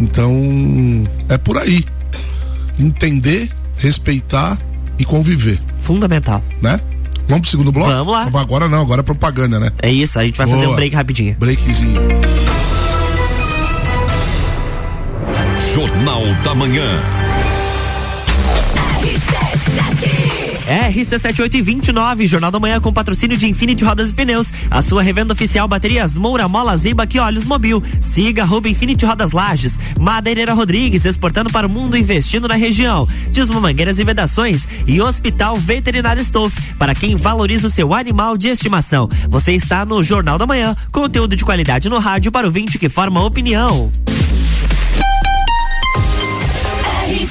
Então, 0.00 1.08
é 1.28 1.38
por 1.38 1.56
aí. 1.56 1.84
Entender, 2.78 3.50
respeitar 3.78 4.58
e 4.98 5.04
conviver. 5.04 5.58
Fundamental. 5.80 6.42
Né? 6.60 6.78
Vamos 7.28 7.42
pro 7.42 7.50
segundo 7.50 7.72
bloco? 7.72 7.90
Vamos 7.90 8.12
lá. 8.12 8.40
Agora 8.40 8.68
não, 8.68 8.80
agora 8.80 9.00
é 9.00 9.04
propaganda, 9.04 9.58
né? 9.58 9.70
É 9.80 9.90
isso, 9.90 10.18
a 10.18 10.24
gente 10.24 10.36
vai 10.36 10.46
Boa. 10.46 10.58
fazer 10.58 10.70
um 10.70 10.74
break 10.74 10.94
rapidinho. 10.94 11.36
Breakzinho. 11.38 12.00
Jornal 15.74 16.22
da 16.44 16.54
Manhã. 16.54 16.86
RC7829, 20.68 22.28
Jornal 22.28 22.52
da 22.52 22.60
Manhã 22.60 22.80
com 22.80 22.92
patrocínio 22.92 23.36
de 23.36 23.48
Infinity 23.48 23.82
Rodas 23.84 24.12
e 24.12 24.14
Pneus. 24.14 24.52
A 24.70 24.80
sua 24.82 25.02
revenda 25.02 25.32
oficial 25.32 25.66
baterias 25.66 26.16
Moura, 26.16 26.46
Mola, 26.46 26.76
Ziba 26.76 27.08
e 27.12 27.18
Olhos 27.18 27.44
Mobil. 27.44 27.82
Siga 28.00 28.42
arroba 28.42 28.68
Infinity 28.68 29.04
Rodas 29.04 29.32
Lages. 29.32 29.76
Madeireira 29.98 30.54
Rodrigues, 30.54 31.04
exportando 31.04 31.50
para 31.50 31.66
o 31.66 31.70
mundo, 31.70 31.96
investindo 31.96 32.46
na 32.46 32.54
região. 32.54 33.08
Dismo 33.32 33.60
Mangueiras 33.60 33.98
e 33.98 34.04
Vedações 34.04 34.68
e 34.86 35.00
Hospital 35.00 35.56
Veterinário 35.56 36.22
Stolf, 36.22 36.56
para 36.78 36.94
quem 36.94 37.16
valoriza 37.16 37.66
o 37.66 37.70
seu 37.70 37.92
animal 37.92 38.38
de 38.38 38.46
estimação. 38.46 39.08
Você 39.28 39.50
está 39.50 39.84
no 39.84 40.04
Jornal 40.04 40.38
da 40.38 40.46
Manhã, 40.46 40.76
conteúdo 40.92 41.34
de 41.34 41.44
qualidade 41.44 41.88
no 41.88 41.98
rádio 41.98 42.30
para 42.30 42.46
o 42.46 42.50
vinte 42.52 42.78
que 42.78 42.88
forma 42.88 43.24
opinião. 43.24 43.90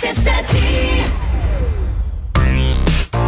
RC7 0.04 1.24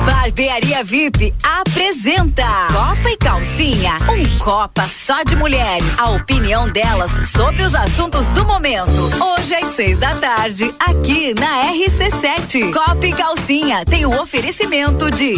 Barbearia 0.06 0.84
VIP 0.84 1.34
apresenta 1.42 2.44
Copa 2.68 3.10
e 3.10 3.18
Calcinha, 3.18 3.94
um 4.10 4.40
Copa 4.40 4.86
só 4.86 5.24
de 5.24 5.38
mulheres. 5.38 5.88
A 5.98 6.10
opinião 6.10 6.70
delas 6.70 7.12
sobre 7.30 7.64
os 7.64 7.74
assuntos 7.74 8.28
do 8.30 8.44
momento. 8.44 8.92
Hoje 8.92 9.56
às 9.56 9.68
seis 9.68 9.98
da 9.98 10.16
tarde, 10.16 10.70
aqui 10.78 11.34
na 11.40 11.72
RC7. 11.72 12.74
Copa 12.74 13.08
e 13.08 13.14
Calcinha 13.14 13.86
tem 13.86 14.06
o 14.06 14.22
oferecimento 14.22 15.10
de 15.12 15.36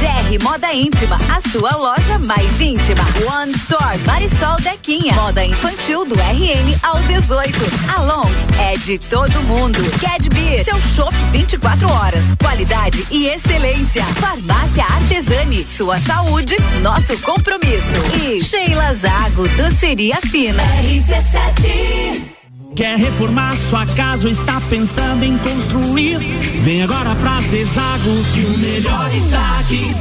GR 0.00 0.42
Moda 0.42 0.72
Íntima, 0.72 1.16
a 1.28 1.46
sua 1.50 1.76
loja 1.76 2.18
mais 2.20 2.58
íntima. 2.58 3.02
One 3.30 3.52
Store, 3.52 3.98
Marisol 4.06 4.56
Dequinha. 4.62 5.12
Moda 5.12 5.44
infantil 5.44 6.06
do 6.06 6.14
RN 6.14 6.74
ao 6.82 6.98
18. 7.02 7.52
Along 7.98 8.30
é 8.58 8.78
de 8.78 8.98
todo 8.98 9.42
mundo. 9.42 9.78
Cadbeer, 10.00 10.64
seu 10.64 10.80
shop 10.80 11.14
24 11.32 11.92
horas. 11.92 12.24
Qualidade 12.38 13.06
e 13.10 13.26
excelência. 13.28 14.02
Farmácia 14.18 14.84
Artesani, 14.84 15.64
sua 15.64 15.98
saúde, 15.98 16.56
nosso 16.80 17.18
compromisso. 17.18 17.92
E 18.24 18.42
Sheila 18.42 18.94
Zago, 18.94 19.46
doceria 19.48 20.16
fina. 20.22 20.62
RC7 20.62 22.39
Quer 22.74 22.96
reformar 22.96 23.56
sua 23.68 23.84
casa 23.84 24.26
ou 24.26 24.32
está 24.32 24.60
pensando 24.70 25.24
em 25.24 25.36
construir? 25.38 26.18
Vem 26.62 26.82
agora 26.82 27.14
pra 27.16 27.40
Zezago 27.40 28.24
que 28.32 28.40
o 28.40 28.58
melhor 28.58 29.14
está 29.14 29.58
aqui. 29.58 29.94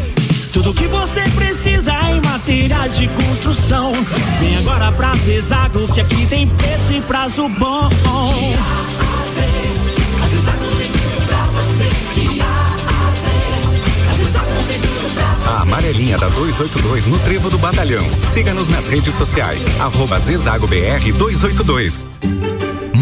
Tudo 0.54 0.74
que 0.74 0.88
você 0.88 1.22
precisa 1.36 1.92
em 2.12 2.22
materiais 2.22 2.96
de 2.96 3.08
construção. 3.08 3.94
Vem 4.40 4.58
agora 4.58 4.92
pra 4.92 5.14
Zezago 5.26 5.92
que 5.94 6.02
aqui 6.02 6.26
tem 6.28 6.48
preço 6.48 6.92
e 6.92 7.02
prazo 7.02 7.50
bom. 7.50 7.90
A 15.46 15.62
amarelinha 15.64 16.18
da 16.18 16.28
282 16.30 17.08
no 17.08 17.20
Trevo 17.20 17.50
do 17.50 17.58
Batalhão. 17.58 18.06
Siga-nos 18.32 18.68
nas 18.68 18.86
redes 18.86 19.14
sociais. 19.16 19.66
Arroba 19.80 20.20
Zezago 20.20 20.68
BR 20.68 21.12
282. 21.18 22.06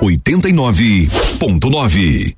89.9 0.00 2.35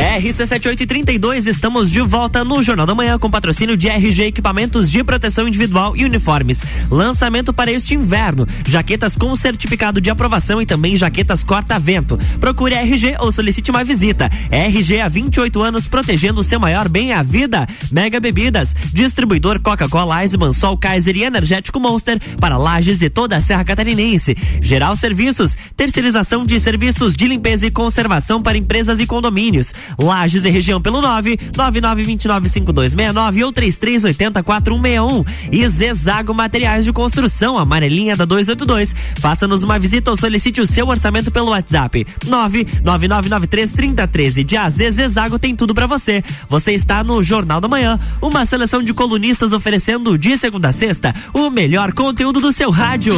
RC7832, 0.00 1.46
estamos 1.46 1.90
de 1.90 2.00
volta 2.00 2.42
no 2.42 2.62
Jornal 2.62 2.86
da 2.86 2.94
Manhã 2.94 3.18
com 3.18 3.30
patrocínio 3.30 3.76
de 3.76 3.86
RG 3.86 4.24
Equipamentos 4.24 4.90
de 4.90 5.04
Proteção 5.04 5.46
Individual 5.46 5.94
e 5.94 6.06
Uniformes. 6.06 6.58
Lançamento 6.90 7.52
para 7.52 7.70
este 7.70 7.94
inverno: 7.94 8.48
jaquetas 8.66 9.14
com 9.14 9.36
certificado 9.36 10.00
de 10.00 10.08
aprovação 10.08 10.60
e 10.60 10.64
também 10.64 10.96
jaquetas 10.96 11.44
corta-vento. 11.44 12.18
Procure 12.40 12.74
a 12.74 12.80
RG 12.80 13.16
ou 13.20 13.30
solicite 13.30 13.70
uma 13.70 13.84
visita. 13.84 14.30
RG 14.50 15.00
há 15.00 15.08
28 15.08 15.62
anos 15.62 15.86
protegendo 15.86 16.40
o 16.40 16.44
seu 16.44 16.58
maior 16.58 16.88
bem, 16.88 17.12
a 17.12 17.22
vida. 17.22 17.68
Mega 17.92 18.18
Bebidas, 18.18 18.74
distribuidor 18.94 19.60
Coca-Cola, 19.60 20.22
Eisenbahn, 20.22 20.54
Sol 20.54 20.78
Kaiser 20.78 21.14
e 21.14 21.24
Energético 21.24 21.78
Monster 21.78 22.18
para 22.40 22.56
Lages 22.56 23.02
e 23.02 23.10
toda 23.10 23.36
a 23.36 23.42
Serra 23.42 23.64
Catarinense. 23.64 24.34
Geral 24.62 24.96
Serviços, 24.96 25.58
terceirização 25.76 26.46
de 26.46 26.58
serviços 26.58 27.14
de 27.14 27.28
limpeza 27.28 27.66
e 27.66 27.70
conservação 27.70 28.40
para 28.40 28.56
empresas 28.56 28.98
e 28.98 29.06
condomínios. 29.06 29.74
Lages 29.98 30.44
e 30.44 30.50
região 30.50 30.78
pelo 30.80 31.00
9 31.00 31.38
99295269 31.52 33.44
ou 33.44 33.52
33804161. 33.52 35.24
E 35.52 35.68
Zezago 35.68 36.34
Materiais 36.34 36.84
de 36.84 36.92
Construção, 36.92 37.56
amarelinha 37.58 38.16
da 38.16 38.24
282. 38.24 38.92
Faça-nos 39.18 39.62
uma 39.62 39.78
visita 39.78 40.10
ou 40.10 40.16
solicite 40.16 40.60
o 40.60 40.66
seu 40.66 40.88
orçamento 40.88 41.30
pelo 41.30 41.50
WhatsApp 41.50 42.04
999933013. 42.26 44.42
De 44.44 44.56
AZ 44.56 44.76
Zezago 44.76 45.38
tem 45.38 45.54
tudo 45.54 45.74
para 45.74 45.86
você. 45.86 46.24
Você 46.48 46.72
está 46.72 47.04
no 47.04 47.22
Jornal 47.22 47.60
da 47.60 47.68
Manhã, 47.68 48.00
uma 48.20 48.44
seleção 48.46 48.82
de 48.82 48.92
colunistas 48.92 49.52
oferecendo 49.52 50.18
de 50.18 50.36
segunda 50.38 50.68
a 50.68 50.72
sexta 50.72 51.14
o 51.32 51.50
melhor 51.50 51.92
conteúdo 51.92 52.40
do 52.40 52.52
seu 52.52 52.70
rádio. 52.70 53.14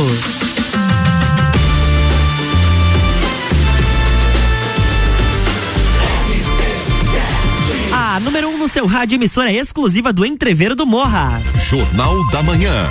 Número 8.22 8.48
1 8.48 8.54
um 8.54 8.58
no 8.58 8.68
seu 8.68 8.86
rádio, 8.86 9.16
emissora 9.16 9.52
exclusiva 9.52 10.12
do 10.12 10.24
Entreveiro 10.24 10.76
do 10.76 10.86
Morra. 10.86 11.42
Jornal 11.56 12.24
da 12.30 12.42
Manhã. 12.42 12.86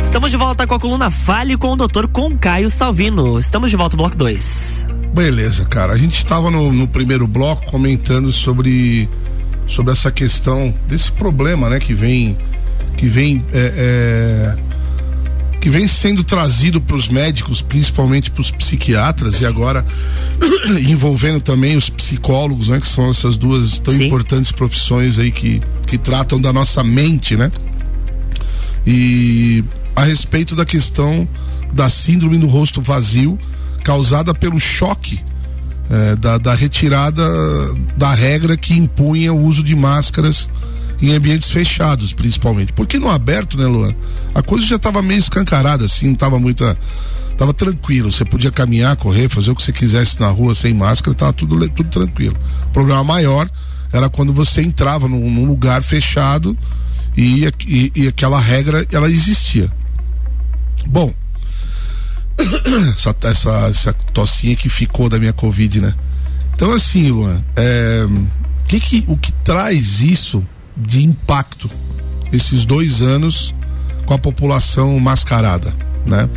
Estamos 0.00 0.30
de 0.30 0.36
volta 0.36 0.66
com 0.68 0.74
a 0.74 0.78
coluna 0.78 1.10
Fale 1.10 1.56
com 1.56 1.72
o 1.72 1.76
Dr. 1.76 2.06
Concaio 2.06 2.70
Salvino. 2.70 3.40
Estamos 3.40 3.70
de 3.70 3.76
volta, 3.76 3.96
bloco 3.96 4.16
2. 4.16 4.86
Beleza, 5.12 5.64
cara. 5.64 5.94
A 5.94 5.98
gente 5.98 6.16
estava 6.16 6.48
no, 6.48 6.72
no, 6.72 6.86
primeiro 6.86 7.26
bloco 7.26 7.66
comentando 7.66 8.32
sobre, 8.32 9.08
sobre 9.66 9.92
essa 9.92 10.12
questão 10.12 10.72
desse 10.86 11.10
problema, 11.10 11.68
né, 11.68 11.80
que 11.80 11.92
vem 11.92 12.38
que 12.96 13.08
vem 13.08 13.44
é, 13.52 14.56
é, 14.56 14.71
que 15.62 15.70
vem 15.70 15.86
sendo 15.86 16.24
trazido 16.24 16.80
para 16.80 16.96
os 16.96 17.06
médicos, 17.06 17.62
principalmente 17.62 18.32
para 18.32 18.40
os 18.40 18.50
psiquiatras 18.50 19.40
e 19.40 19.46
agora 19.46 19.86
envolvendo 20.88 21.40
também 21.40 21.76
os 21.76 21.88
psicólogos, 21.88 22.66
né, 22.66 22.80
que 22.80 22.86
são 22.86 23.08
essas 23.08 23.36
duas 23.36 23.78
tão 23.78 23.96
Sim. 23.96 24.06
importantes 24.06 24.50
profissões 24.50 25.20
aí 25.20 25.30
que 25.30 25.62
que 25.86 25.96
tratam 25.96 26.40
da 26.40 26.52
nossa 26.52 26.82
mente, 26.82 27.36
né? 27.36 27.52
E 28.84 29.62
a 29.94 30.02
respeito 30.02 30.56
da 30.56 30.64
questão 30.64 31.28
da 31.72 31.88
síndrome 31.88 32.38
do 32.38 32.48
rosto 32.48 32.82
vazio 32.82 33.38
causada 33.84 34.34
pelo 34.34 34.58
choque 34.58 35.20
é, 35.90 36.16
da, 36.16 36.38
da, 36.38 36.54
retirada 36.54 37.22
da 37.96 38.14
regra 38.14 38.56
que 38.56 38.72
impunha 38.74 39.32
o 39.32 39.44
uso 39.44 39.62
de 39.62 39.76
máscaras 39.76 40.48
em 41.02 41.12
ambientes 41.12 41.50
fechados, 41.50 42.12
principalmente. 42.12 42.72
Porque 42.72 42.98
no 42.98 43.08
aberto, 43.08 43.58
né, 43.58 43.66
Luan? 43.66 43.92
A 44.32 44.40
coisa 44.40 44.64
já 44.64 44.76
estava 44.76 45.02
meio 45.02 45.18
escancarada, 45.18 45.84
assim, 45.84 46.08
não 46.08 46.14
tava 46.14 46.38
muita. 46.38 46.78
Tava 47.36 47.52
tranquilo, 47.52 48.12
você 48.12 48.24
podia 48.24 48.52
caminhar, 48.52 48.94
correr, 48.94 49.28
fazer 49.28 49.50
o 49.50 49.56
que 49.56 49.62
você 49.62 49.72
quisesse 49.72 50.20
na 50.20 50.28
rua 50.28 50.54
sem 50.54 50.72
máscara, 50.72 51.16
tava 51.16 51.32
tudo, 51.32 51.68
tudo 51.70 51.88
tranquilo. 51.88 52.36
O 52.66 52.70
problema 52.70 53.02
maior 53.02 53.50
era 53.92 54.08
quando 54.08 54.32
você 54.32 54.62
entrava 54.62 55.08
num, 55.08 55.28
num 55.28 55.46
lugar 55.46 55.82
fechado 55.82 56.56
e, 57.16 57.44
e, 57.66 57.92
e 57.96 58.08
aquela 58.08 58.38
regra 58.38 58.86
ela 58.92 59.10
existia. 59.10 59.72
Bom, 60.86 61.12
essa, 62.96 63.16
essa, 63.24 63.68
essa 63.68 63.92
tossinha 64.12 64.54
que 64.54 64.68
ficou 64.68 65.08
da 65.08 65.18
minha 65.18 65.32
Covid, 65.32 65.80
né? 65.80 65.94
Então, 66.54 66.72
assim, 66.72 67.10
Luan, 67.10 67.42
é, 67.56 68.06
que 68.68 68.78
que, 68.78 69.04
o 69.08 69.16
que 69.16 69.32
traz 69.32 70.00
isso 70.00 70.46
de 70.76 71.04
impacto, 71.04 71.70
esses 72.32 72.64
dois 72.64 73.02
anos 73.02 73.54
com 74.06 74.14
a 74.14 74.18
população 74.18 74.98
mascarada, 74.98 75.74
né? 76.06 76.28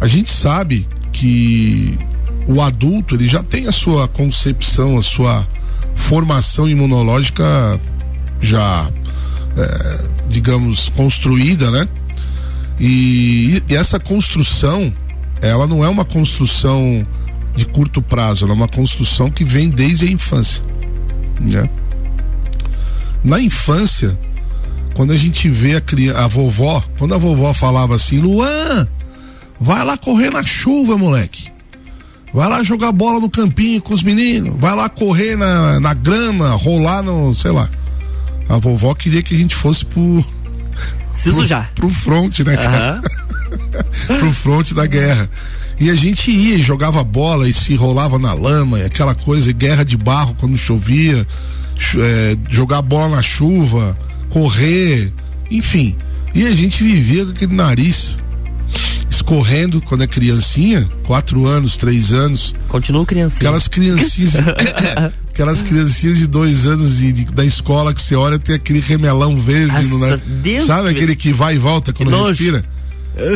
A 0.00 0.06
gente 0.06 0.30
sabe 0.30 0.88
que 1.12 1.98
o 2.46 2.62
adulto 2.62 3.14
ele 3.14 3.28
já 3.28 3.42
tem 3.42 3.68
a 3.68 3.72
sua 3.72 4.08
concepção, 4.08 4.98
a 4.98 5.02
sua 5.02 5.46
formação 5.94 6.68
imunológica 6.68 7.44
já, 8.40 8.90
é, 9.56 10.04
digamos, 10.28 10.88
construída, 10.88 11.70
né? 11.70 11.86
E, 12.78 13.62
e, 13.68 13.74
essa 13.74 14.00
construção, 14.00 14.92
ela 15.42 15.66
não 15.66 15.84
é 15.84 15.88
uma 15.88 16.04
construção 16.04 17.06
de 17.54 17.66
curto 17.66 18.00
prazo, 18.00 18.44
ela 18.44 18.54
é 18.54 18.56
uma 18.56 18.68
construção 18.68 19.30
que 19.30 19.44
vem 19.44 19.68
desde 19.68 20.06
a 20.06 20.10
infância, 20.10 20.62
né? 21.38 21.68
Na 23.22 23.40
infância, 23.40 24.18
quando 24.94 25.12
a 25.12 25.16
gente 25.16 25.48
vê 25.48 25.76
a, 25.76 25.80
criança, 25.80 26.24
a 26.24 26.28
vovó, 26.28 26.82
quando 26.98 27.14
a 27.14 27.18
vovó 27.18 27.52
falava 27.52 27.94
assim, 27.94 28.18
Luan, 28.18 28.88
vai 29.58 29.84
lá 29.84 29.96
correr 29.96 30.30
na 30.30 30.42
chuva, 30.42 30.96
moleque. 30.96 31.50
Vai 32.32 32.48
lá 32.48 32.62
jogar 32.62 32.92
bola 32.92 33.20
no 33.20 33.28
campinho 33.28 33.82
com 33.82 33.92
os 33.92 34.02
meninos. 34.02 34.54
Vai 34.58 34.74
lá 34.74 34.88
correr 34.88 35.36
na, 35.36 35.80
na 35.80 35.94
grama, 35.94 36.50
rolar 36.50 37.02
no, 37.02 37.34
sei 37.34 37.50
lá. 37.50 37.68
A 38.48 38.56
vovó 38.56 38.94
queria 38.94 39.22
que 39.22 39.34
a 39.34 39.38
gente 39.38 39.54
fosse 39.54 39.84
pro 39.84 40.24
se 41.14 41.30
sujar. 41.30 41.70
Pro, 41.74 41.90
front, 41.90 42.38
né, 42.40 42.56
cara? 42.56 43.02
Uhum. 44.08 44.16
pro 44.18 44.32
front 44.32 44.72
da 44.72 44.86
guerra. 44.86 45.28
E 45.78 45.90
a 45.90 45.94
gente 45.94 46.30
ia 46.30 46.56
e 46.56 46.62
jogava 46.62 47.02
bola 47.02 47.48
e 47.48 47.52
se 47.52 47.74
rolava 47.74 48.18
na 48.18 48.32
lama, 48.32 48.78
e 48.78 48.84
aquela 48.84 49.14
coisa, 49.14 49.50
e 49.50 49.52
guerra 49.52 49.84
de 49.84 49.96
barro 49.96 50.34
quando 50.38 50.56
chovia, 50.56 51.26
é, 51.98 52.36
jogar 52.48 52.82
bola 52.82 53.16
na 53.16 53.22
chuva, 53.22 53.96
correr, 54.28 55.12
enfim. 55.50 55.96
E 56.34 56.46
a 56.46 56.54
gente 56.54 56.82
vivia 56.84 57.24
com 57.24 57.32
aquele 57.32 57.54
nariz 57.54 58.18
escorrendo 59.08 59.80
quando 59.82 60.02
é 60.02 60.06
criancinha, 60.06 60.88
quatro 61.04 61.46
anos, 61.46 61.76
três 61.76 62.12
anos. 62.12 62.54
Continua 62.68 63.04
criancinha. 63.04 63.48
Aquelas 63.48 63.68
criancinhas. 63.68 64.34
aquelas 65.30 65.62
criancinhas 65.62 66.18
de 66.18 66.26
dois 66.26 66.66
anos 66.66 66.98
de, 66.98 67.12
de, 67.12 67.24
da 67.26 67.44
escola 67.44 67.92
que 67.94 68.02
você 68.02 68.14
olha 68.14 68.38
tem 68.38 68.54
aquele 68.54 68.80
remelão 68.80 69.36
verde 69.36 69.86
no 69.86 69.98
nariz. 69.98 70.20
Sabe 70.64 70.84
Deus 70.84 70.96
aquele 70.96 71.16
que 71.16 71.32
vai 71.32 71.54
e 71.54 71.58
volta 71.58 71.92
quando 71.92 72.10
respira? 72.26 72.64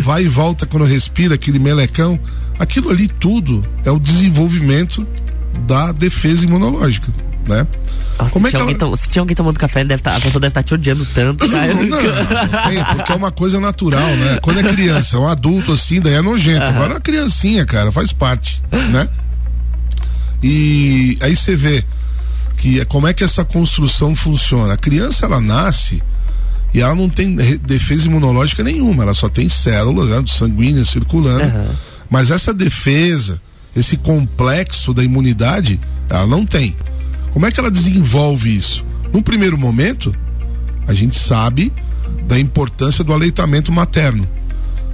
Vai 0.03 0.25
e 0.25 0.29
volta 0.29 0.67
quando 0.67 0.85
respira, 0.85 1.35
aquele 1.35 1.59
melecão. 1.59 2.19
Aquilo 2.59 2.91
ali 2.91 3.09
tudo 3.09 3.65
é 3.85 3.91
o 3.91 3.99
desenvolvimento 3.99 5.07
da 5.67 5.93
defesa 5.93 6.45
imunológica, 6.45 7.13
né? 7.49 7.67
Nossa, 8.19 8.31
Como 8.31 8.49
se, 8.49 8.57
é 8.57 8.75
que 8.75 8.85
ela... 8.85 8.97
se 8.97 9.09
tinha 9.09 9.23
alguém 9.23 9.35
tomando 9.35 9.59
café, 9.59 9.85
deve 9.85 10.03
tá, 10.03 10.17
a 10.17 10.21
pessoa 10.21 10.41
deve 10.41 10.51
estar 10.51 10.63
tá 10.63 10.67
te 10.67 10.75
odiando 10.75 11.05
tanto. 11.07 11.49
Cara. 11.49 11.75
Não, 11.75 11.85
não, 11.85 11.99
tem, 11.99 12.85
porque 12.97 13.13
é 13.13 13.15
uma 13.17 13.31
coisa 13.31 13.61
natural, 13.61 14.09
né? 14.17 14.39
Quando 14.41 14.61
é 14.61 14.63
criança, 14.63 15.19
um 15.19 15.29
adulto 15.29 15.73
assim, 15.73 16.01
daí 16.01 16.15
é 16.15 16.23
nojento. 16.23 16.63
Uhum. 16.63 16.69
Agora 16.69 16.93
é 16.93 16.95
uma 16.95 17.01
criancinha, 17.01 17.65
cara, 17.67 17.91
faz 17.91 18.13
parte, 18.13 18.63
né? 18.91 19.09
E 20.43 21.17
aí 21.21 21.35
você 21.35 21.57
vê 21.57 21.85
que 22.57 22.81
é, 22.81 22.85
como 22.85 23.07
é 23.07 23.13
que 23.13 23.25
essa 23.25 23.45
construção 23.45 24.15
funciona. 24.15 24.75
A 24.75 24.77
criança, 24.77 25.27
ela 25.27 25.41
nasce 25.41 26.03
e 26.73 26.81
ela 26.81 26.95
não 26.95 27.09
tem 27.09 27.35
defesa 27.35 28.07
imunológica 28.07 28.63
nenhuma, 28.63 29.05
ela 29.05 29.15
só 29.15 29.29
tem 29.29 29.49
células 29.49 30.11
né, 30.11 30.23
sanguíneas 30.27 30.89
circulando. 30.89 31.45
Uhum. 31.45 31.69
Mas 32.11 32.31
essa 32.31 32.53
defesa, 32.53 33.41
esse 33.75 33.97
complexo 33.97 34.93
da 34.93 35.03
imunidade, 35.03 35.81
ela 36.09 36.27
não 36.27 36.45
tem. 36.45 36.77
Como 37.35 37.47
é 37.47 37.51
que 37.51 37.59
ela 37.59 37.71
desenvolve 37.71 38.57
isso? 38.57 38.87
No 39.13 39.21
primeiro 39.21 39.59
momento, 39.59 40.15
a 40.87 40.95
gente 40.95 41.19
sabe 41.19 41.73
da 42.29 42.39
importância 42.39 43.03
do 43.03 43.13
aleitamento 43.13 43.73
materno, 43.73 44.27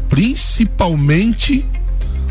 principalmente 0.08 1.62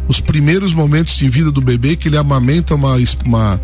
os 0.07 0.19
primeiros 0.19 0.73
momentos 0.73 1.15
de 1.15 1.29
vida 1.29 1.51
do 1.51 1.61
bebê 1.61 1.95
que 1.95 2.07
ele 2.07 2.17
amamenta 2.17 2.73
uma 2.73 2.95
uma, 3.23 3.61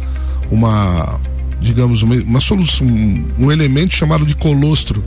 uma 0.51 1.19
digamos 1.60 2.03
uma, 2.03 2.15
uma 2.17 2.39
solução 2.39 2.86
um, 2.86 3.25
um 3.39 3.51
elemento 3.51 3.95
chamado 3.95 4.23
de 4.23 4.36
colostro 4.36 5.03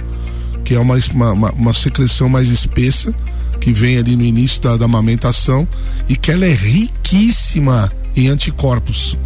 que 0.65 0.75
é 0.75 0.81
uma, 0.81 0.97
uma, 1.15 1.53
uma 1.53 1.73
secreção 1.73 2.29
mais 2.29 2.49
espessa 2.49 3.15
que 3.61 3.73
vem 3.73 3.97
ali 3.97 4.17
no 4.17 4.25
início 4.25 4.61
da, 4.61 4.77
da 4.77 4.87
amamentação 4.87 5.69
e 6.09 6.17
que 6.17 6.33
ela 6.33 6.45
é 6.45 6.53
riquíssima 6.53 7.93
em 8.17 8.27
anticorpos. 8.27 9.17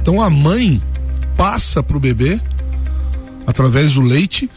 Então 0.00 0.20
a 0.20 0.28
mãe 0.28 0.82
passa 1.40 1.82
para 1.82 1.96
o 1.96 2.00
bebê 2.00 2.38
através 3.46 3.94
do 3.94 4.02
leite 4.02 4.50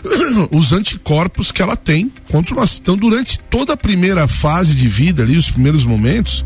os 0.50 0.72
anticorpos 0.72 1.52
que 1.52 1.60
ela 1.60 1.76
tem 1.76 2.10
contra 2.32 2.54
uma. 2.54 2.64
Então, 2.80 2.96
durante 2.96 3.38
toda 3.38 3.74
a 3.74 3.76
primeira 3.76 4.26
fase 4.26 4.74
de 4.74 4.88
vida 4.88 5.22
ali, 5.22 5.36
os 5.36 5.50
primeiros 5.50 5.84
momentos, 5.84 6.42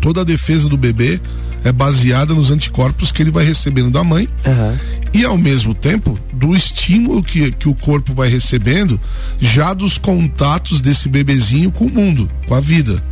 toda 0.00 0.20
a 0.20 0.24
defesa 0.24 0.68
do 0.68 0.76
bebê 0.76 1.20
é 1.64 1.72
baseada 1.72 2.34
nos 2.34 2.52
anticorpos 2.52 3.10
que 3.10 3.20
ele 3.20 3.32
vai 3.32 3.44
recebendo 3.44 3.90
da 3.90 4.04
mãe 4.04 4.28
Aham. 4.46 4.78
e 5.12 5.24
ao 5.24 5.36
mesmo 5.36 5.74
tempo 5.74 6.16
do 6.32 6.54
estímulo 6.54 7.20
que, 7.20 7.50
que 7.50 7.68
o 7.68 7.74
corpo 7.74 8.14
vai 8.14 8.28
recebendo 8.28 9.00
já 9.40 9.74
dos 9.74 9.98
contatos 9.98 10.80
desse 10.80 11.08
bebezinho 11.08 11.72
com 11.72 11.86
o 11.86 11.90
mundo, 11.90 12.30
com 12.46 12.54
a 12.54 12.60
vida. 12.60 13.02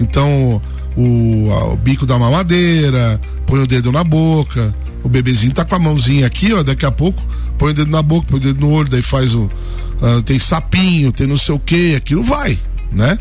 Então, 0.00 0.60
o, 0.96 1.48
o 1.48 1.76
bico 1.76 2.04
da 2.04 2.18
mamadeira, 2.18 3.20
põe 3.46 3.60
o 3.60 3.66
dedo 3.68 3.92
na 3.92 4.02
boca, 4.02 4.74
o 5.02 5.08
bebezinho 5.08 5.52
tá 5.52 5.64
com 5.64 5.74
a 5.74 5.78
mãozinha 5.78 6.26
aqui, 6.26 6.52
ó, 6.52 6.62
daqui 6.62 6.84
a 6.84 6.90
pouco 6.90 7.22
põe 7.58 7.72
o 7.72 7.74
dedo 7.74 7.90
na 7.90 8.02
boca, 8.02 8.28
põe 8.28 8.38
o 8.38 8.42
dedo 8.42 8.60
no 8.60 8.70
olho, 8.70 8.88
daí 8.88 9.02
faz 9.02 9.34
o. 9.34 9.50
ah, 10.00 10.22
tem 10.24 10.38
sapinho, 10.38 11.12
tem 11.12 11.26
não 11.26 11.36
sei 11.36 11.54
o 11.54 11.58
que, 11.58 11.96
aquilo 11.96 12.22
vai, 12.22 12.58
né? 12.92 13.18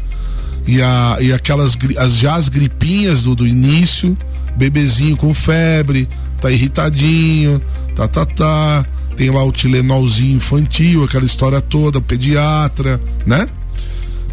E, 0.67 0.81
a, 0.81 1.17
e 1.21 1.33
aquelas 1.33 1.77
as, 1.97 2.17
já 2.17 2.35
as 2.35 2.49
gripinhas 2.49 3.23
do, 3.23 3.33
do 3.33 3.47
início, 3.47 4.17
bebezinho 4.55 5.15
com 5.15 5.33
febre, 5.33 6.07
tá 6.41 6.51
irritadinho, 6.51 7.61
tá, 7.95 8.07
tá, 8.07 8.25
tá. 8.25 8.85
Tem 9.15 9.31
lá 9.31 9.43
o 9.43 9.51
Tilenolzinho 9.51 10.37
infantil, 10.37 11.03
aquela 11.03 11.25
história 11.25 11.59
toda, 11.59 11.97
o 11.97 12.01
pediatra, 12.01 12.99
né? 13.25 13.47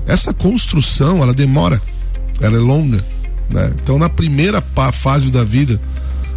Essa 0.07 0.35
construção, 0.35 1.23
ela 1.23 1.33
demora, 1.33 1.81
ela 2.41 2.57
é 2.57 2.61
longa, 2.61 3.03
né? 3.49 3.73
Então, 3.83 3.99
na 3.99 4.11
primeira 4.11 4.63
fase 4.93 5.31
da 5.31 5.45
vida, 5.45 5.81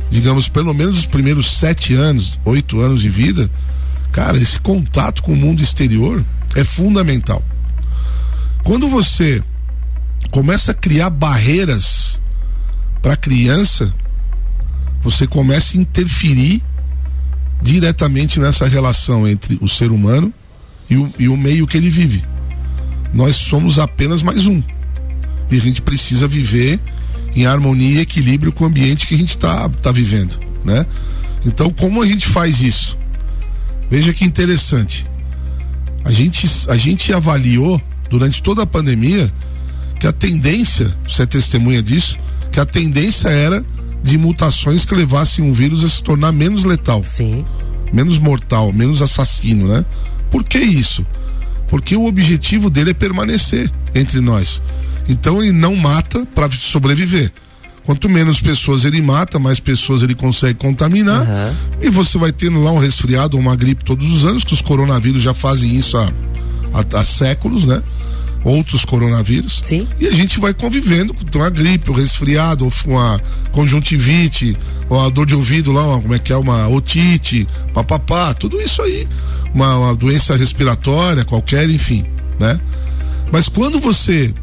digamos, 0.09 0.47
pelo 0.47 0.73
menos 0.73 0.99
os 0.99 1.05
primeiros 1.05 1.57
sete 1.57 1.93
anos, 1.93 2.39
oito 2.45 2.79
anos 2.79 3.01
de 3.01 3.09
vida, 3.09 3.49
cara, 4.11 4.37
esse 4.37 4.59
contato 4.59 5.21
com 5.21 5.33
o 5.33 5.37
mundo 5.37 5.61
exterior 5.61 6.23
é 6.55 6.63
fundamental. 6.63 7.43
Quando 8.63 8.87
você 8.87 9.43
começa 10.31 10.71
a 10.71 10.75
criar 10.75 11.09
barreiras 11.09 12.21
para 13.01 13.13
a 13.13 13.17
criança, 13.17 13.93
você 15.01 15.27
começa 15.27 15.77
a 15.77 15.81
interferir 15.81 16.61
diretamente 17.61 18.39
nessa 18.39 18.67
relação 18.67 19.27
entre 19.27 19.57
o 19.61 19.67
ser 19.67 19.91
humano 19.91 20.33
e 20.89 20.97
o, 20.97 21.13
e 21.17 21.27
o 21.27 21.37
meio 21.37 21.67
que 21.67 21.77
ele 21.77 21.89
vive. 21.89 22.23
Nós 23.13 23.35
somos 23.35 23.79
apenas 23.79 24.21
mais 24.21 24.47
um. 24.47 24.61
E 25.49 25.55
a 25.55 25.59
gente 25.59 25.81
precisa 25.81 26.27
viver 26.27 26.79
em 27.37 27.45
harmonia 27.45 27.99
e 27.99 28.01
equilíbrio 28.01 28.51
com 28.51 28.63
o 28.63 28.67
ambiente 28.67 29.05
que 29.05 29.13
a 29.13 29.17
gente 29.17 29.29
está 29.29 29.69
tá 29.69 29.91
vivendo, 29.91 30.39
né? 30.65 30.85
Então, 31.45 31.69
como 31.69 32.01
a 32.01 32.05
gente 32.07 32.27
faz 32.27 32.61
isso? 32.61 32.97
Veja 33.91 34.11
que 34.11 34.25
interessante. 34.25 35.05
A 36.03 36.11
gente, 36.11 36.49
a 36.67 36.75
gente 36.75 37.13
avaliou 37.13 37.79
durante 38.09 38.41
toda 38.41 38.63
a 38.63 38.65
pandemia 38.65 39.31
que 39.99 40.07
a 40.07 40.11
tendência, 40.11 40.91
você 41.07 41.23
é 41.23 41.25
testemunha 41.27 41.81
disso, 41.81 42.17
que 42.51 42.59
a 42.59 42.65
tendência 42.65 43.29
era 43.29 43.63
de 44.03 44.17
mutações 44.17 44.83
que 44.83 44.95
levassem 44.95 45.45
um 45.45 45.53
vírus 45.53 45.83
a 45.83 45.89
se 45.89 46.01
tornar 46.01 46.31
menos 46.31 46.63
letal. 46.63 47.03
Sim. 47.03 47.45
Menos 47.93 48.17
mortal, 48.17 48.73
menos 48.73 48.99
assassino, 49.01 49.67
né? 49.67 49.85
Por 50.31 50.43
que 50.43 50.57
isso? 50.57 51.05
Porque 51.69 51.95
o 51.95 52.07
objetivo 52.07 52.69
dele 52.69 52.91
é 52.91 52.93
permanecer 52.95 53.71
entre 53.93 54.19
nós. 54.21 54.61
Então 55.07 55.41
ele 55.43 55.51
não 55.51 55.75
mata 55.75 56.25
para 56.35 56.49
sobreviver. 56.51 57.31
Quanto 57.85 58.09
menos 58.09 58.41
pessoas 58.41 58.83
ele 58.83 59.01
mata, 59.01 59.39
mais 59.39 59.59
pessoas 59.61 60.03
ele 60.03 60.13
consegue 60.13 60.59
contaminar. 60.59 61.25
E 61.81 61.89
você 61.89 62.17
vai 62.17 62.33
tendo 62.33 62.61
lá 62.61 62.71
um 62.71 62.79
resfriado 62.79 63.37
ou 63.37 63.41
uma 63.41 63.55
gripe 63.55 63.83
todos 63.85 64.11
os 64.11 64.25
anos, 64.25 64.43
que 64.43 64.53
os 64.53 64.61
coronavírus 64.61 65.23
já 65.23 65.33
fazem 65.33 65.73
isso 65.73 65.95
há, 65.97 66.11
há, 66.73 66.99
há 66.99 67.05
séculos, 67.05 67.63
né? 67.65 67.81
Outros 68.43 68.83
coronavírus. 68.83 69.61
Sim. 69.63 69.87
E 69.99 70.07
a 70.07 70.11
gente 70.13 70.37
vai 70.39 70.53
convivendo 70.53 71.13
com 71.13 71.41
a 71.41 71.49
gripe, 71.49 71.89
o 71.89 71.93
resfriado, 71.93 72.65
ou 72.65 72.73
uma 72.85 73.21
conjuntivite, 73.51 74.57
ou 74.89 74.99
a 74.99 75.09
dor 75.09 75.25
de 75.25 75.35
ouvido 75.35 75.71
lá, 75.71 75.85
uma- 75.85 76.01
como 76.01 76.13
é 76.13 76.19
que 76.19 76.33
é, 76.33 76.37
uma 76.37 76.67
otite, 76.67 77.47
papapá, 77.73 78.33
tudo 78.33 78.59
isso 78.61 78.81
aí. 78.81 79.07
Uma, 79.53 79.77
uma 79.77 79.95
doença 79.95 80.35
respiratória, 80.35 81.23
qualquer, 81.23 81.69
enfim, 81.69 82.05
né? 82.39 82.59
Mas 83.31 83.47
quando 83.49 83.79
você 83.79 84.33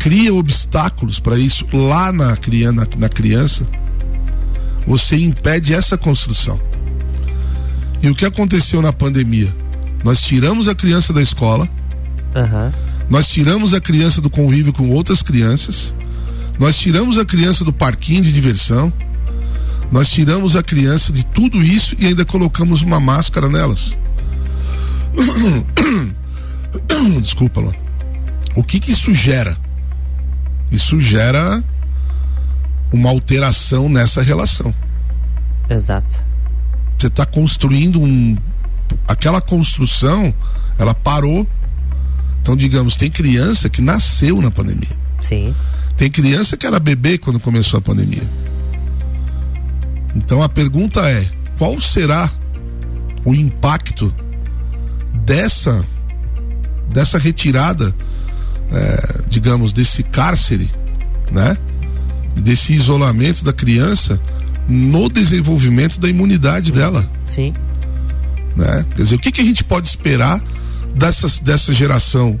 cria 0.00 0.34
obstáculos 0.34 1.20
para 1.20 1.38
isso 1.38 1.64
lá 1.72 2.10
na, 2.10 2.36
cria- 2.36 2.72
na, 2.72 2.86
na 2.98 3.08
criança, 3.08 3.64
você 4.86 5.16
impede 5.16 5.72
essa 5.74 5.96
construção. 5.96 6.60
E 8.02 8.08
o 8.08 8.14
que 8.14 8.24
aconteceu 8.24 8.80
na 8.82 8.92
pandemia? 8.92 9.54
Nós 10.02 10.22
tiramos 10.22 10.68
a 10.68 10.74
criança 10.74 11.12
da 11.12 11.20
escola, 11.20 11.68
Aham. 12.34 12.72
nós 13.10 13.28
tiramos 13.28 13.74
a 13.74 13.80
criança 13.80 14.20
do 14.22 14.30
convívio 14.30 14.72
com 14.72 14.88
outras 14.90 15.22
crianças, 15.22 15.94
nós 16.58 16.78
tiramos 16.78 17.18
a 17.18 17.24
criança 17.24 17.64
do 17.64 17.72
parquinho 17.72 18.22
de 18.22 18.32
diversão, 18.32 18.90
nós 19.92 20.08
tiramos 20.10 20.56
a 20.56 20.62
criança 20.62 21.12
de 21.12 21.24
tudo 21.26 21.62
isso 21.62 21.94
e 21.98 22.06
ainda 22.06 22.24
colocamos 22.24 22.80
uma 22.80 22.98
máscara 22.98 23.48
nelas. 23.48 23.98
Desculpa, 27.20 27.60
Lô. 27.60 27.74
O 28.54 28.62
que 28.64 28.80
que 28.80 28.92
isso 28.92 29.14
gera? 29.14 29.56
Isso 30.70 31.00
gera 31.00 31.62
uma 32.92 33.10
alteração 33.10 33.88
nessa 33.88 34.22
relação. 34.22 34.74
Exato. 35.68 36.22
Você 36.98 37.06
está 37.06 37.24
construindo 37.24 38.00
um. 38.00 38.36
Aquela 39.06 39.40
construção, 39.40 40.34
ela 40.78 40.94
parou. 40.94 41.46
Então, 42.42 42.56
digamos, 42.56 42.96
tem 42.96 43.10
criança 43.10 43.68
que 43.68 43.80
nasceu 43.80 44.40
na 44.40 44.50
pandemia. 44.50 44.96
Sim. 45.20 45.54
Tem 45.96 46.10
criança 46.10 46.56
que 46.56 46.66
era 46.66 46.80
bebê 46.80 47.18
quando 47.18 47.38
começou 47.38 47.78
a 47.78 47.80
pandemia. 47.80 48.22
Então 50.14 50.42
a 50.42 50.48
pergunta 50.48 51.08
é: 51.08 51.26
qual 51.58 51.80
será 51.80 52.30
o 53.24 53.34
impacto 53.34 54.12
dessa 55.24 55.84
dessa 56.88 57.18
retirada, 57.18 57.94
eh, 58.72 59.22
digamos, 59.28 59.72
desse 59.72 60.02
cárcere, 60.02 60.70
né? 61.30 61.56
Desse 62.36 62.72
isolamento 62.72 63.44
da 63.44 63.52
criança 63.52 64.20
no 64.68 65.08
desenvolvimento 65.08 65.98
da 65.98 66.08
imunidade 66.08 66.72
dela, 66.72 67.10
Sim. 67.26 67.52
né? 68.56 68.84
Quer 68.94 69.02
dizer, 69.02 69.14
o 69.16 69.18
que, 69.18 69.32
que 69.32 69.40
a 69.40 69.44
gente 69.44 69.64
pode 69.64 69.88
esperar 69.88 70.40
dessas, 70.94 71.40
dessa 71.40 71.74
geração 71.74 72.38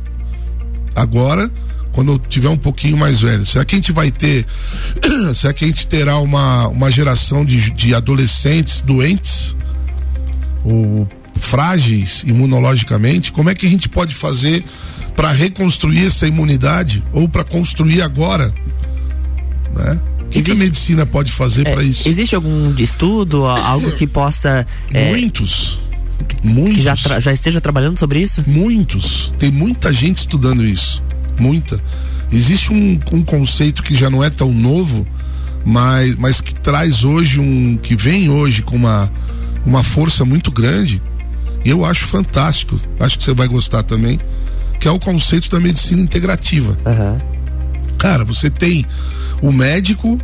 agora, 0.94 1.50
quando 1.92 2.12
eu 2.12 2.18
tiver 2.18 2.48
um 2.48 2.56
pouquinho 2.56 2.96
mais 2.96 3.20
velho? 3.20 3.44
Será 3.44 3.64
que 3.64 3.74
a 3.74 3.78
gente 3.78 3.90
vai 3.90 4.12
ter, 4.12 4.46
será 5.34 5.52
que 5.52 5.64
a 5.64 5.68
gente 5.68 5.86
terá 5.88 6.18
uma, 6.18 6.68
uma 6.68 6.90
geração 6.92 7.44
de, 7.44 7.70
de 7.72 7.94
adolescentes 7.94 8.80
doentes? 8.80 9.56
Ou 10.64 11.08
frágeis 11.40 12.22
imunologicamente? 12.24 13.32
Como 13.32 13.50
é 13.50 13.54
que 13.54 13.66
a 13.66 13.70
gente 13.70 13.88
pode 13.88 14.14
fazer 14.14 14.62
para 15.20 15.32
reconstruir 15.32 16.06
essa 16.06 16.26
imunidade 16.26 17.04
ou 17.12 17.28
para 17.28 17.44
construir 17.44 18.00
agora? 18.00 18.54
Né? 19.76 20.00
O 20.22 20.24
que, 20.30 20.42
que 20.42 20.52
a 20.52 20.54
medicina 20.54 21.04
pode 21.04 21.30
fazer 21.30 21.66
É, 21.66 21.74
para 21.74 21.82
isso? 21.82 22.08
Existe 22.08 22.34
algum 22.34 22.74
estudo, 22.78 23.44
algo 23.44 23.92
que 23.92 24.06
possa. 24.06 24.66
é, 24.90 25.10
Muitos. 25.10 25.78
Muitos. 26.42 26.76
que 26.76 26.82
já, 26.82 26.94
já 26.94 27.32
esteja 27.34 27.60
trabalhando 27.60 27.98
sobre 27.98 28.18
isso? 28.18 28.42
Muitos. 28.46 29.30
Tem 29.38 29.50
muita 29.50 29.92
gente 29.92 30.20
estudando 30.20 30.64
isso. 30.64 31.02
Muita. 31.38 31.78
Existe 32.32 32.72
um, 32.72 32.98
um 33.12 33.22
conceito 33.22 33.82
que 33.82 33.94
já 33.94 34.08
não 34.08 34.24
é 34.24 34.30
tão 34.30 34.50
novo, 34.50 35.06
mas, 35.66 36.16
mas 36.16 36.40
que 36.40 36.54
traz 36.54 37.04
hoje 37.04 37.40
um. 37.40 37.76
que 37.76 37.94
vem 37.94 38.30
hoje 38.30 38.62
com 38.62 38.76
uma, 38.76 39.12
uma 39.66 39.82
força 39.82 40.24
muito 40.24 40.50
grande. 40.50 41.02
E 41.62 41.68
eu 41.68 41.84
acho 41.84 42.06
fantástico. 42.06 42.80
Acho 42.98 43.18
que 43.18 43.24
você 43.24 43.34
vai 43.34 43.48
gostar 43.48 43.82
também. 43.82 44.18
Que 44.80 44.88
é 44.88 44.90
o 44.90 44.98
conceito 44.98 45.48
da 45.50 45.60
medicina 45.60 46.00
integrativa. 46.00 46.76
Aham. 46.84 47.20
Cara, 47.98 48.24
você 48.24 48.50
tem 48.50 48.86
o 49.42 49.52
médico 49.52 50.18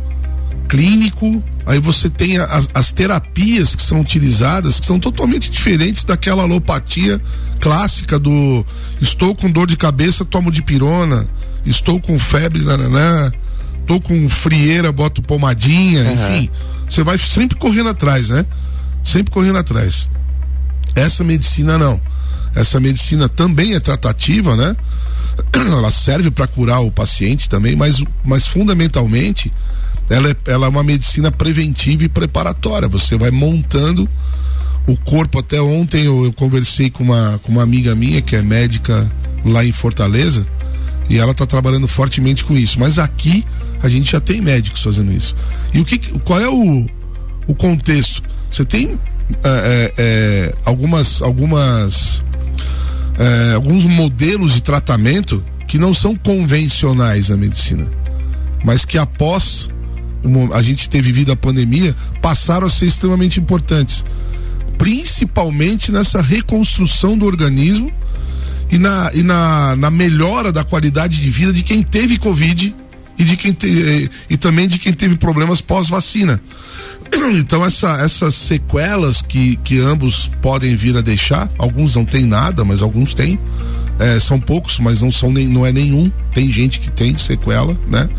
clínico, 0.67 1.41
Aí 1.67 1.79
você 1.79 2.09
tem 2.09 2.37
as, 2.37 2.69
as 2.73 2.91
terapias 2.93 3.75
que 3.75 3.83
são 3.83 3.99
utilizadas 3.99 4.79
que 4.79 4.85
são 4.85 4.97
totalmente 4.97 5.51
diferentes 5.51 6.05
daquela 6.05 6.43
alopatia 6.43 7.21
clássica 7.59 8.17
do 8.17 8.65
estou 9.01 9.35
com 9.35 9.51
dor 9.51 9.67
de 9.67 9.75
cabeça, 9.75 10.23
tomo 10.23 10.49
de 10.49 10.61
pirona, 10.63 11.27
estou 11.65 11.99
com 11.99 12.17
febre, 12.17 12.63
nananã, 12.63 13.29
estou 13.81 13.99
com 13.99 14.29
frieira, 14.29 14.93
boto 14.93 15.21
pomadinha, 15.21 16.03
uhum. 16.03 16.13
enfim. 16.13 16.49
Você 16.89 17.03
vai 17.03 17.17
sempre 17.17 17.57
correndo 17.57 17.89
atrás, 17.89 18.29
né? 18.29 18.45
Sempre 19.03 19.33
correndo 19.33 19.57
atrás. 19.57 20.07
Essa 20.95 21.21
medicina 21.21 21.77
não. 21.77 21.99
Essa 22.59 22.79
medicina 22.79 23.29
também 23.29 23.75
é 23.75 23.79
tratativa, 23.79 24.55
né? 24.55 24.75
Ela 25.53 25.91
serve 25.91 26.31
para 26.31 26.47
curar 26.47 26.79
o 26.81 26.91
paciente 26.91 27.47
também, 27.47 27.75
mas, 27.75 28.03
mas 28.23 28.47
fundamentalmente 28.47 29.51
ela 30.09 30.29
é, 30.29 30.35
ela 30.45 30.67
é 30.67 30.69
uma 30.69 30.83
medicina 30.83 31.31
preventiva 31.31 32.03
e 32.03 32.09
preparatória. 32.09 32.87
Você 32.87 33.17
vai 33.17 33.29
montando 33.29 34.07
o 34.87 34.97
corpo. 34.97 35.39
Até 35.39 35.61
ontem 35.61 36.05
eu, 36.05 36.23
eu 36.25 36.33
conversei 36.33 36.89
com 36.89 37.03
uma, 37.03 37.39
com 37.43 37.51
uma 37.51 37.61
amiga 37.61 37.93
minha 37.93 38.21
que 38.21 38.35
é 38.35 38.41
médica 38.41 39.11
lá 39.43 39.65
em 39.65 39.71
Fortaleza 39.71 40.47
e 41.09 41.17
ela 41.17 41.31
está 41.31 41.45
trabalhando 41.45 41.87
fortemente 41.87 42.43
com 42.43 42.55
isso. 42.57 42.79
Mas 42.79 42.97
aqui 42.97 43.45
a 43.81 43.89
gente 43.89 44.11
já 44.11 44.19
tem 44.19 44.41
médicos 44.41 44.81
fazendo 44.81 45.11
isso. 45.11 45.35
E 45.73 45.79
o 45.79 45.85
que, 45.85 45.97
qual 46.19 46.39
é 46.39 46.47
o, 46.47 46.87
o 47.45 47.53
contexto? 47.53 48.23
Você 48.49 48.63
tem 48.63 48.97
é, 49.43 49.93
é, 49.97 50.55
algumas, 50.65 51.21
algumas, 51.21 52.23
é, 53.17 53.53
alguns 53.53 53.85
modelos 53.85 54.53
de 54.53 54.61
tratamento 54.61 55.43
que 55.67 55.77
não 55.77 55.93
são 55.93 56.15
convencionais 56.15 57.29
na 57.29 57.37
medicina, 57.37 57.85
mas 58.63 58.85
que 58.85 58.97
após 58.97 59.69
a 60.53 60.61
gente 60.61 60.89
ter 60.89 61.01
vivido 61.01 61.31
a 61.31 61.35
pandemia, 61.35 61.95
passaram 62.21 62.67
a 62.67 62.69
ser 62.69 62.85
extremamente 62.85 63.39
importantes. 63.39 64.03
Principalmente 64.77 65.91
nessa 65.91 66.21
reconstrução 66.21 67.17
do 67.17 67.25
organismo 67.25 67.91
e 68.69 68.77
na, 68.77 69.11
e 69.13 69.23
na, 69.23 69.75
na 69.75 69.89
melhora 69.89 70.51
da 70.51 70.63
qualidade 70.63 71.21
de 71.21 71.29
vida 71.29 71.53
de 71.53 71.63
quem 71.63 71.81
teve 71.81 72.17
Covid 72.17 72.75
e 73.17 73.23
de 73.23 73.35
quem 73.35 73.51
te, 73.51 74.09
e 74.29 74.37
também 74.37 74.67
de 74.67 74.77
quem 74.77 74.93
teve 74.93 75.15
problemas 75.17 75.61
pós-vacina. 75.61 76.41
Então 77.37 77.65
essa, 77.65 78.01
essas 78.01 78.35
sequelas 78.35 79.21
que, 79.21 79.55
que 79.57 79.79
ambos 79.79 80.29
podem 80.41 80.75
vir 80.75 80.95
a 80.97 81.01
deixar, 81.01 81.49
alguns 81.57 81.95
não 81.95 82.05
tem 82.05 82.25
nada, 82.25 82.63
mas 82.63 82.81
alguns 82.81 83.13
têm. 83.13 83.39
É, 83.99 84.19
são 84.19 84.39
poucos, 84.39 84.77
mas 84.79 85.01
não 85.01 85.11
são 85.11 85.31
nem, 85.31 85.47
não 85.47 85.65
é 85.65 85.71
nenhum. 85.71 86.11
Tem 86.33 86.51
gente 86.51 86.79
que 86.79 86.89
tem 86.91 87.17
sequela, 87.17 87.75
né? 87.87 88.09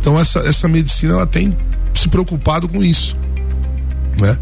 Então 0.00 0.18
essa, 0.18 0.38
essa 0.40 0.66
medicina 0.68 1.14
ela 1.14 1.26
tem 1.26 1.56
se 1.94 2.08
preocupado 2.08 2.68
com 2.68 2.82
isso, 2.82 3.16
né? 4.18 4.38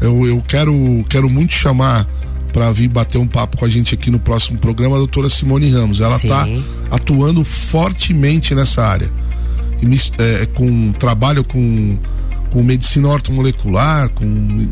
Eu, 0.00 0.26
eu 0.26 0.42
quero, 0.46 1.04
quero 1.08 1.28
muito 1.28 1.52
chamar 1.52 2.06
para 2.52 2.70
vir 2.72 2.88
bater 2.88 3.18
um 3.18 3.26
papo 3.26 3.56
com 3.56 3.64
a 3.64 3.68
gente 3.68 3.94
aqui 3.94 4.10
no 4.10 4.18
próximo 4.18 4.58
programa 4.58 4.96
a 4.96 4.98
doutora 4.98 5.28
Simone 5.28 5.70
Ramos. 5.70 6.00
Ela 6.00 6.16
está 6.16 6.46
atuando 6.90 7.44
fortemente 7.44 8.54
nessa 8.54 8.84
área. 8.84 9.10
E, 9.82 10.22
é, 10.22 10.46
com 10.46 10.92
trabalho 10.92 11.44
com, 11.44 11.98
com 12.50 12.62
medicina 12.62 13.08
ortomolecular, 13.08 14.08
com, 14.10 14.24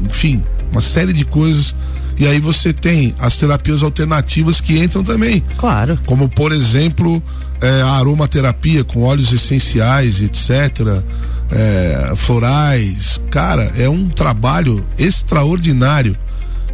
enfim, 0.06 0.42
uma 0.70 0.80
série 0.80 1.12
de 1.12 1.24
coisas. 1.24 1.74
E 2.18 2.26
aí 2.26 2.38
você 2.38 2.72
tem 2.72 3.14
as 3.18 3.38
terapias 3.38 3.82
alternativas 3.82 4.60
que 4.60 4.78
entram 4.78 5.02
também. 5.02 5.42
Claro. 5.56 5.98
Como, 6.04 6.28
por 6.28 6.52
exemplo, 6.52 7.22
é, 7.60 7.82
a 7.82 7.92
aromaterapia 7.92 8.84
com 8.84 9.02
óleos 9.02 9.32
essenciais, 9.32 10.20
etc. 10.20 11.02
É, 11.50 12.12
florais. 12.16 13.20
Cara, 13.30 13.72
é 13.76 13.88
um 13.88 14.08
trabalho 14.08 14.86
extraordinário 14.98 16.16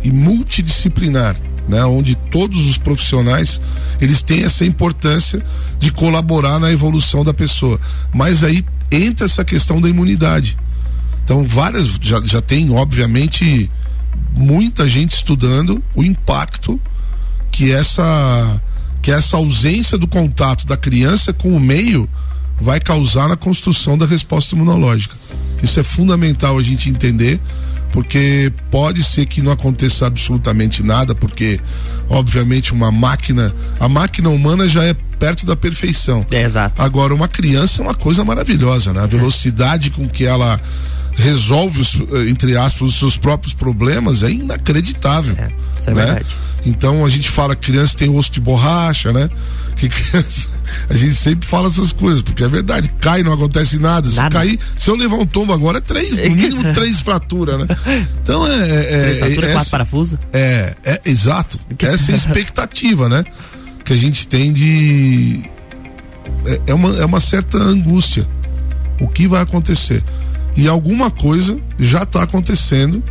e 0.02 0.10
multidisciplinar. 0.10 1.36
Né, 1.68 1.84
onde 1.84 2.14
todos 2.30 2.64
os 2.64 2.78
profissionais 2.78 3.60
eles 4.00 4.22
têm 4.22 4.44
essa 4.44 4.64
importância 4.64 5.44
de 5.80 5.90
colaborar 5.90 6.60
na 6.60 6.70
evolução 6.70 7.24
da 7.24 7.34
pessoa. 7.34 7.80
Mas 8.14 8.44
aí 8.44 8.64
entra 8.90 9.26
essa 9.26 9.44
questão 9.44 9.80
da 9.80 9.88
imunidade. 9.88 10.56
Então, 11.24 11.44
várias 11.44 11.98
já, 12.00 12.20
já 12.24 12.40
tem, 12.40 12.70
obviamente, 12.70 13.68
muita 14.32 14.88
gente 14.88 15.16
estudando 15.16 15.82
o 15.92 16.04
impacto 16.04 16.80
que 17.50 17.72
essa 17.72 18.62
que 19.02 19.12
essa 19.12 19.36
ausência 19.36 19.96
do 19.96 20.08
contato 20.08 20.66
da 20.66 20.76
criança 20.76 21.32
com 21.32 21.50
o 21.50 21.60
meio 21.60 22.08
vai 22.60 22.80
causar 22.80 23.28
na 23.28 23.36
construção 23.36 23.96
da 23.96 24.04
resposta 24.04 24.54
imunológica. 24.54 25.14
Isso 25.62 25.78
é 25.78 25.84
fundamental 25.84 26.58
a 26.58 26.62
gente 26.62 26.90
entender, 26.90 27.40
porque 27.96 28.52
pode 28.70 29.02
ser 29.02 29.24
que 29.24 29.40
não 29.40 29.50
aconteça 29.50 30.06
absolutamente 30.06 30.82
nada, 30.82 31.14
porque 31.14 31.58
obviamente 32.10 32.74
uma 32.74 32.92
máquina, 32.92 33.54
a 33.80 33.88
máquina 33.88 34.28
humana 34.28 34.68
já 34.68 34.84
é 34.84 34.92
perto 35.18 35.46
da 35.46 35.56
perfeição. 35.56 36.22
É, 36.30 36.42
exato. 36.42 36.82
Agora 36.82 37.14
uma 37.14 37.26
criança 37.26 37.80
é 37.80 37.86
uma 37.86 37.94
coisa 37.94 38.22
maravilhosa, 38.22 38.92
né? 38.92 39.00
A 39.00 39.06
velocidade 39.06 39.88
com 39.88 40.06
que 40.06 40.26
ela 40.26 40.60
resolve 41.16 41.80
os, 41.80 41.94
eh, 41.94 42.28
entre 42.28 42.56
aspas 42.56 42.90
os 42.90 42.98
seus 42.98 43.16
próprios 43.16 43.54
problemas 43.54 44.22
é 44.22 44.30
inacreditável. 44.30 45.34
É, 45.38 45.50
isso 45.78 45.90
é 45.90 45.94
né? 45.94 46.04
verdade. 46.04 46.36
Então 46.64 47.06
a 47.06 47.08
gente 47.08 47.30
fala 47.30 47.54
que 47.56 47.70
criança 47.70 47.96
tem 47.96 48.08
osso 48.10 48.30
de 48.30 48.40
borracha, 48.40 49.12
né? 49.12 49.30
Que 49.76 49.88
criança, 49.90 50.48
a 50.90 50.96
gente 50.96 51.14
sempre 51.14 51.48
fala 51.48 51.68
essas 51.68 51.92
coisas, 51.92 52.20
porque 52.22 52.44
é 52.44 52.48
verdade, 52.48 52.90
cai, 53.00 53.22
não 53.22 53.32
acontece 53.32 53.78
nada. 53.78 54.08
Se 54.08 54.16
nada. 54.16 54.30
cair, 54.30 54.58
se 54.76 54.90
eu 54.90 54.96
levar 54.96 55.16
um 55.16 55.26
tombo 55.26 55.52
agora, 55.52 55.78
é 55.78 55.80
três, 55.80 56.18
no 56.18 56.30
mínimo 56.36 56.74
três 56.74 57.00
fraturas, 57.00 57.60
né? 57.60 57.66
Então 58.22 58.46
é. 58.46 58.68
é, 58.68 58.82
é 58.82 59.02
três 59.02 59.18
fraturas, 59.18 59.50
é, 59.50 59.52
quatro 59.52 59.70
parafusos? 59.70 60.18
É, 60.32 60.76
é, 60.84 61.00
exato. 61.04 61.58
Essa 61.78 62.10
é 62.10 62.14
a 62.14 62.16
expectativa, 62.16 63.08
né? 63.08 63.24
Que 63.84 63.92
a 63.92 63.96
gente 63.96 64.26
tem 64.26 64.52
de. 64.52 65.48
É, 66.44 66.60
é, 66.68 66.74
uma, 66.74 66.96
é 66.96 67.04
uma 67.04 67.20
certa 67.20 67.56
angústia. 67.58 68.28
O 68.98 69.06
que 69.06 69.28
vai 69.28 69.42
acontecer? 69.42 70.02
E 70.56 70.68
alguma 70.68 71.10
coisa 71.10 71.58
já 71.78 72.02
está 72.02 72.22
acontecendo 72.22 73.02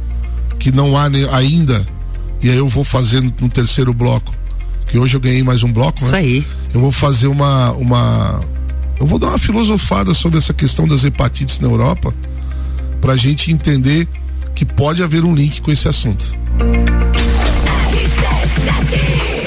que 0.57 0.71
não 0.71 0.97
há 0.97 1.05
ainda 1.31 1.95
e 2.41 2.49
aí 2.49 2.57
eu 2.57 2.67
vou 2.67 2.83
fazendo 2.83 3.33
no 3.41 3.49
terceiro 3.49 3.93
bloco, 3.93 4.33
que 4.87 4.97
hoje 4.97 5.17
eu 5.17 5.19
ganhei 5.19 5.41
mais 5.41 5.63
um 5.63 5.71
bloco, 5.71 5.99
né? 6.01 6.05
Isso 6.05 6.15
aí. 6.15 6.45
Eu 6.73 6.81
vou 6.81 6.91
fazer 6.91 7.27
uma 7.27 7.71
uma 7.71 8.41
eu 8.99 9.07
vou 9.07 9.19
dar 9.19 9.29
uma 9.29 9.37
filosofada 9.37 10.13
sobre 10.13 10.37
essa 10.37 10.53
questão 10.53 10.87
das 10.87 11.03
hepatites 11.03 11.59
na 11.59 11.67
Europa, 11.67 12.13
para 13.01 13.13
a 13.13 13.17
gente 13.17 13.51
entender 13.51 14.07
que 14.53 14.63
pode 14.63 15.03
haver 15.03 15.23
um 15.25 15.33
link 15.33 15.61
com 15.61 15.71
esse 15.71 15.87
assunto. 15.87 16.37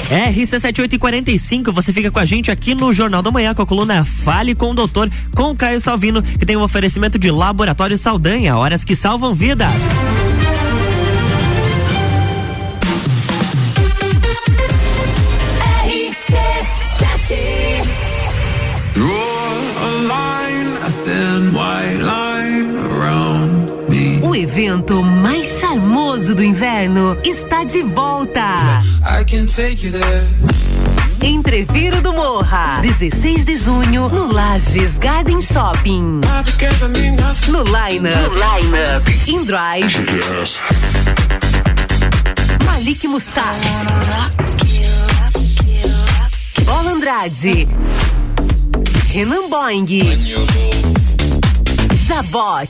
RC7845, 0.09 1.71
você 1.71 1.93
fica 1.93 2.09
com 2.09 2.17
a 2.17 2.25
gente 2.25 2.49
aqui 2.49 2.73
no 2.73 2.91
Jornal 2.91 3.21
da 3.21 3.29
Manhã 3.29 3.53
com 3.53 3.61
a 3.61 3.65
coluna 3.65 4.03
Fale 4.03 4.55
com 4.55 4.71
o 4.71 4.73
Doutor, 4.73 5.09
com 5.35 5.51
o 5.51 5.55
Caio 5.55 5.79
Salvino, 5.79 6.23
que 6.23 6.45
tem 6.47 6.57
um 6.57 6.63
oferecimento 6.63 7.19
de 7.19 7.29
Laboratório 7.29 7.97
Saldanha, 7.97 8.57
horas 8.57 8.83
que 8.83 8.95
salvam 8.95 9.35
vidas. 9.35 9.69
O 24.69 24.71
evento 24.71 25.01
mais 25.01 25.47
charmoso 25.59 26.35
do 26.35 26.43
inverno 26.43 27.17
está 27.23 27.63
de 27.63 27.81
volta. 27.81 28.83
Entreviro 31.23 32.03
do 32.03 32.13
Morra, 32.13 32.77
16 32.79 33.45
de 33.45 33.55
junho, 33.55 34.07
no 34.09 34.31
Lages 34.31 34.99
Garden 34.99 35.41
Shopping. 35.41 36.21
No 37.47 37.63
Line 37.63 38.09
Up, 38.09 38.35
line 38.35 39.39
In 39.39 39.43
Drive, 39.43 40.05
Malik 42.63 43.07
Mustache, 43.07 43.87
Bola 46.63 46.91
Andrade, 46.91 47.67
Renan 49.11 49.49
Boing, 49.49 49.87
Zabot, 52.05 52.69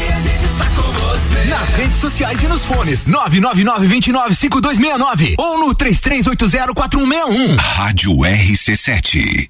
Nas 1.71 1.79
redes 1.79 1.97
sociais 1.97 2.41
e 2.41 2.47
nos 2.47 2.65
fones 2.65 3.05
999-295269 3.05 5.35
ou 5.37 5.59
no 5.59 5.73
33804161. 5.73 7.55
Rádio 7.57 8.11
RC7. 8.17 9.49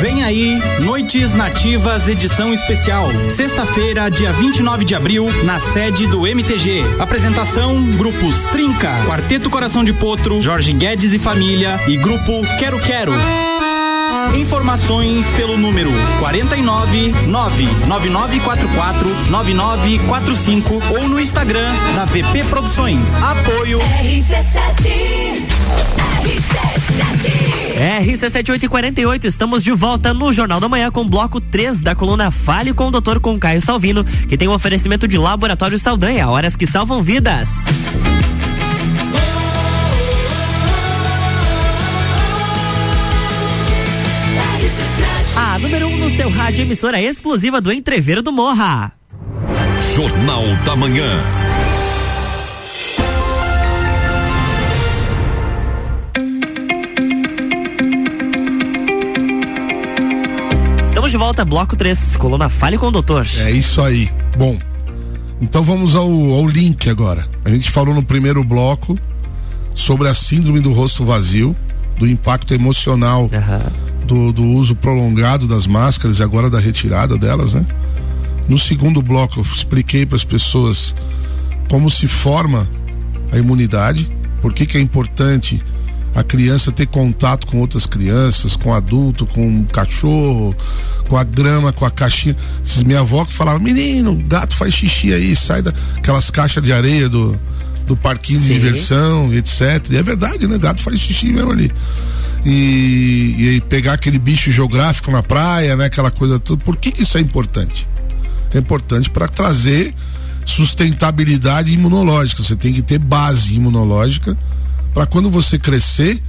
Vem 0.00 0.24
aí, 0.24 0.60
Noites 0.80 1.32
Nativas 1.32 2.08
edição 2.08 2.52
especial. 2.52 3.06
Sexta-feira, 3.28 4.10
dia 4.10 4.32
29 4.32 4.84
de 4.84 4.92
abril, 4.92 5.26
na 5.44 5.60
sede 5.60 6.08
do 6.08 6.26
MTG. 6.26 6.82
Apresentação: 6.98 7.80
grupos 7.92 8.34
Trinca, 8.46 8.90
Quarteto 9.06 9.48
Coração 9.48 9.84
de 9.84 9.92
Potro, 9.92 10.42
Jorge 10.42 10.72
Guedes 10.72 11.12
e 11.12 11.18
Família 11.20 11.78
e 11.86 11.96
grupo 11.96 12.40
Quero 12.58 12.80
Quero. 12.80 13.12
Informações 14.36 15.26
pelo 15.36 15.56
número 15.56 15.92
49 16.18 17.12
99944 17.28 19.08
9945 19.30 20.82
ou 20.98 21.08
no 21.08 21.20
Instagram 21.20 21.72
da 21.94 22.04
VP 22.04 22.42
Produções. 22.50 23.14
Apoio 23.22 23.78
RC7. 23.78 25.46
RC7. 26.24 26.73
RC7848, 27.74 29.24
estamos 29.24 29.64
de 29.64 29.72
volta 29.72 30.14
no 30.14 30.32
Jornal 30.32 30.60
da 30.60 30.68
Manhã 30.68 30.90
com 30.90 31.06
bloco 31.06 31.40
3 31.40 31.80
da 31.80 31.94
coluna 31.94 32.30
Fale 32.30 32.72
com 32.72 32.86
o 32.86 32.90
Doutor 32.90 33.20
com 33.20 33.38
Caio 33.38 33.60
Salvino, 33.60 34.04
que 34.04 34.36
tem 34.36 34.48
um 34.48 34.52
oferecimento 34.52 35.08
de 35.08 35.18
Laboratório 35.18 35.78
Saldanha, 35.78 36.28
horas 36.28 36.56
que 36.56 36.66
salvam 36.66 37.02
vidas. 37.02 37.48
A 45.36 45.58
número 45.58 45.86
1 45.88 45.90
um 45.92 45.96
no 45.98 46.10
seu 46.10 46.30
rádio, 46.30 46.62
emissora 46.62 47.00
exclusiva 47.00 47.60
do 47.60 47.72
Entreveiro 47.72 48.22
do 48.22 48.32
Morra. 48.32 48.92
Jornal 49.94 50.44
da 50.64 50.74
Manhã. 50.74 51.53
De 61.14 61.18
volta, 61.18 61.44
bloco 61.44 61.76
3, 61.76 62.16
coluna 62.16 62.48
Fale 62.48 62.76
com 62.76 62.88
o 62.88 62.90
Doutor. 62.90 63.24
É 63.38 63.48
isso 63.48 63.80
aí. 63.80 64.10
Bom, 64.36 64.58
então 65.40 65.62
vamos 65.62 65.94
ao, 65.94 66.10
ao 66.10 66.44
link 66.44 66.90
agora. 66.90 67.24
A 67.44 67.50
gente 67.50 67.70
falou 67.70 67.94
no 67.94 68.02
primeiro 68.02 68.42
bloco 68.42 68.98
sobre 69.72 70.08
a 70.08 70.14
síndrome 70.14 70.58
do 70.58 70.72
rosto 70.72 71.04
vazio, 71.04 71.54
do 72.00 72.04
impacto 72.04 72.52
emocional 72.52 73.30
do, 74.04 74.32
do 74.32 74.42
uso 74.42 74.74
prolongado 74.74 75.46
das 75.46 75.68
máscaras 75.68 76.18
e 76.18 76.22
agora 76.24 76.50
da 76.50 76.58
retirada 76.58 77.16
delas, 77.16 77.54
né? 77.54 77.64
No 78.48 78.58
segundo 78.58 79.00
bloco, 79.00 79.38
eu 79.38 79.44
expliquei 79.44 80.04
para 80.04 80.16
as 80.16 80.24
pessoas 80.24 80.96
como 81.70 81.88
se 81.92 82.08
forma 82.08 82.68
a 83.30 83.38
imunidade, 83.38 84.10
por 84.42 84.52
que, 84.52 84.66
que 84.66 84.76
é 84.76 84.80
importante 84.80 85.62
a 86.14 86.22
criança 86.22 86.70
ter 86.70 86.86
contato 86.86 87.46
com 87.46 87.58
outras 87.58 87.86
crianças, 87.86 88.54
com 88.54 88.72
adulto, 88.72 89.26
com 89.26 89.46
um 89.46 89.64
cachorro, 89.64 90.54
com 91.08 91.16
a 91.16 91.24
grama, 91.24 91.72
com 91.72 91.84
a 91.84 91.90
caixinha. 91.90 92.36
Minha 92.86 93.00
avó 93.00 93.24
que 93.24 93.32
falava, 93.32 93.58
menino, 93.58 94.16
gato 94.26 94.54
faz 94.56 94.72
xixi 94.72 95.12
aí, 95.12 95.34
sai 95.34 95.60
daquelas 95.60 96.30
caixas 96.30 96.62
de 96.62 96.72
areia 96.72 97.08
do, 97.08 97.38
do 97.86 97.96
parquinho 97.96 98.40
de 98.40 98.46
Sim. 98.46 98.54
diversão, 98.54 99.34
etc. 99.34 99.90
E 99.90 99.96
é 99.96 100.02
verdade, 100.02 100.46
né? 100.46 100.56
Gato 100.56 100.80
faz 100.82 101.00
xixi 101.00 101.32
mesmo 101.32 101.50
ali. 101.50 101.72
E, 102.44 103.56
e 103.56 103.60
pegar 103.68 103.94
aquele 103.94 104.18
bicho 104.18 104.52
geográfico 104.52 105.10
na 105.10 105.22
praia, 105.22 105.74
né? 105.74 105.86
Aquela 105.86 106.12
coisa 106.12 106.38
toda. 106.38 106.62
Por 106.62 106.76
que, 106.76 106.92
que 106.92 107.02
isso 107.02 107.18
é 107.18 107.20
importante? 107.20 107.88
É 108.52 108.58
importante 108.58 109.10
para 109.10 109.26
trazer 109.26 109.92
sustentabilidade 110.44 111.72
imunológica. 111.72 112.40
Você 112.42 112.54
tem 112.54 112.72
que 112.72 112.82
ter 112.82 112.98
base 112.98 113.56
imunológica 113.56 114.36
para 114.94 115.04
quando 115.06 115.28
você 115.28 115.58
crescer, 115.58 116.22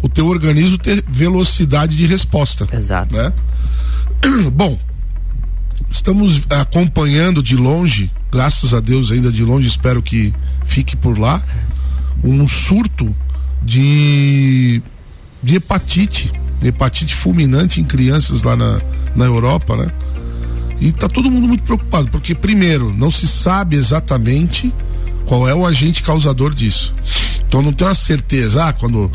o 0.00 0.08
teu 0.08 0.28
organismo 0.28 0.78
ter 0.78 1.04
velocidade 1.06 1.96
de 1.96 2.06
resposta. 2.06 2.66
Exato. 2.72 3.14
Né? 3.14 3.32
Bom, 4.54 4.78
estamos 5.90 6.40
acompanhando 6.48 7.42
de 7.42 7.56
longe, 7.56 8.10
graças 8.30 8.72
a 8.72 8.80
Deus 8.80 9.10
ainda 9.10 9.30
de 9.30 9.44
longe, 9.44 9.66
espero 9.68 10.00
que 10.00 10.32
fique 10.64 10.96
por 10.96 11.18
lá, 11.18 11.42
um 12.22 12.46
surto 12.46 13.14
de, 13.60 14.80
de 15.42 15.56
hepatite, 15.56 16.32
hepatite 16.62 17.14
fulminante 17.14 17.80
em 17.80 17.84
crianças 17.84 18.42
lá 18.42 18.56
na, 18.56 18.80
na 19.16 19.24
Europa, 19.24 19.76
né? 19.76 19.92
E 20.80 20.90
tá 20.90 21.08
todo 21.08 21.30
mundo 21.30 21.46
muito 21.46 21.62
preocupado, 21.62 22.08
porque 22.08 22.34
primeiro, 22.34 22.92
não 22.92 23.10
se 23.10 23.28
sabe 23.28 23.76
exatamente 23.76 24.72
qual 25.26 25.48
é 25.48 25.54
o 25.54 25.64
agente 25.64 26.02
causador 26.02 26.52
disso. 26.52 26.94
Então 27.52 27.60
não 27.60 27.70
tem 27.70 27.86
uma 27.86 27.94
certeza, 27.94 28.64
ah, 28.64 28.72
quando 28.72 29.12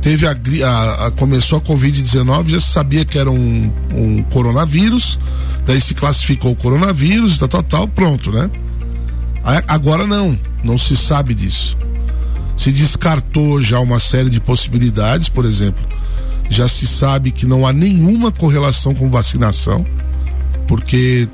teve 0.00 0.24
a, 0.24 0.30
a- 0.64 1.06
a- 1.06 1.10
começou 1.10 1.58
a 1.58 1.60
Covid-19, 1.60 2.50
já 2.50 2.60
se 2.60 2.68
sabia 2.68 3.04
que 3.04 3.18
era 3.18 3.28
um, 3.28 3.68
um 3.92 4.22
coronavírus, 4.30 5.18
daí 5.66 5.80
se 5.80 5.92
classificou 5.92 6.52
o 6.52 6.54
coronavírus, 6.54 7.36
tal, 7.38 7.48
tal, 7.48 7.62
tal, 7.64 7.88
pronto, 7.88 8.30
né? 8.30 8.48
Agora 9.66 10.06
não, 10.06 10.38
não 10.62 10.78
se 10.78 10.96
sabe 10.96 11.34
disso. 11.34 11.76
Se 12.56 12.70
descartou 12.70 13.60
já 13.60 13.80
uma 13.80 13.98
série 13.98 14.30
de 14.30 14.38
possibilidades, 14.38 15.28
por 15.28 15.44
exemplo, 15.44 15.82
já 16.48 16.68
se 16.68 16.86
sabe 16.86 17.32
que 17.32 17.44
não 17.44 17.66
há 17.66 17.72
nenhuma 17.72 18.30
correlação 18.30 18.94
com 18.94 19.10
vacinação, 19.10 19.84
porque 20.68 21.26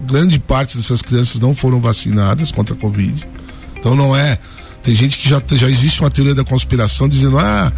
grande 0.00 0.40
parte 0.40 0.76
dessas 0.76 1.00
crianças 1.00 1.38
não 1.40 1.54
foram 1.54 1.80
vacinadas 1.80 2.50
contra 2.50 2.74
a 2.74 2.78
Covid. 2.78 3.24
Então 3.78 3.94
não 3.94 4.16
é. 4.16 4.40
Tem 4.84 4.94
gente 4.94 5.18
que 5.18 5.28
já, 5.28 5.42
já 5.52 5.68
existe 5.68 6.00
uma 6.00 6.10
teoria 6.10 6.34
da 6.34 6.44
conspiração 6.44 7.08
dizendo, 7.08 7.38
ah, 7.38 7.72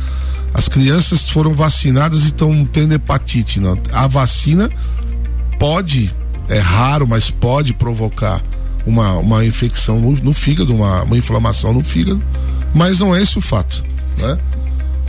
as 0.52 0.68
crianças 0.68 1.28
foram 1.28 1.54
vacinadas 1.54 2.24
e 2.24 2.26
estão 2.26 2.64
tendo 2.64 2.94
hepatite. 2.94 3.60
Não. 3.60 3.78
A 3.92 4.08
vacina 4.08 4.68
pode, 5.56 6.12
é 6.48 6.58
raro, 6.58 7.06
mas 7.06 7.30
pode 7.30 7.72
provocar 7.72 8.42
uma, 8.84 9.12
uma 9.12 9.44
infecção 9.44 10.00
no, 10.00 10.12
no 10.12 10.34
fígado, 10.34 10.74
uma, 10.74 11.04
uma 11.04 11.16
inflamação 11.16 11.72
no 11.72 11.84
fígado, 11.84 12.20
mas 12.74 12.98
não 12.98 13.14
é 13.14 13.22
esse 13.22 13.38
o 13.38 13.40
fato. 13.40 13.84
Né? 14.18 14.36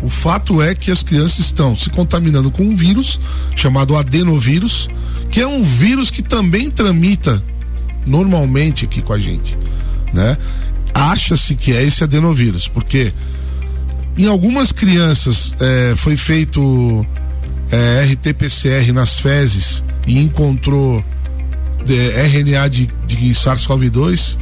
O 0.03 0.09
fato 0.09 0.61
é 0.61 0.75
que 0.75 0.91
as 0.91 1.01
crianças 1.01 1.39
estão 1.39 1.75
se 1.75 1.89
contaminando 1.89 2.51
com 2.51 2.61
um 2.61 2.75
vírus 2.75 3.19
chamado 3.55 3.95
adenovírus, 3.95 4.87
que 5.31 5.41
é 5.41 5.47
um 5.47 5.63
vírus 5.63 6.11
que 6.11 6.21
também 6.21 6.69
tramita 6.69 7.41
normalmente 8.05 8.85
aqui 8.85 9.01
com 9.01 9.13
a 9.13 9.19
gente, 9.19 9.57
né? 10.13 10.37
Acha-se 10.97 11.55
que 11.55 11.71
é 11.71 11.83
esse 11.83 12.03
adenovírus, 12.03 12.67
porque 12.67 13.13
em 14.17 14.25
algumas 14.25 14.71
crianças 14.71 15.55
é, 15.59 15.93
foi 15.95 16.17
feito 16.17 17.05
é, 17.71 18.03
RT-PCR 18.03 18.91
nas 18.93 19.19
fezes 19.19 19.83
e 20.07 20.17
encontrou 20.17 21.05
é, 21.87 22.25
RNA 22.25 22.67
de, 22.69 22.89
de 23.05 23.29
SARS-CoV-2, 23.29 24.37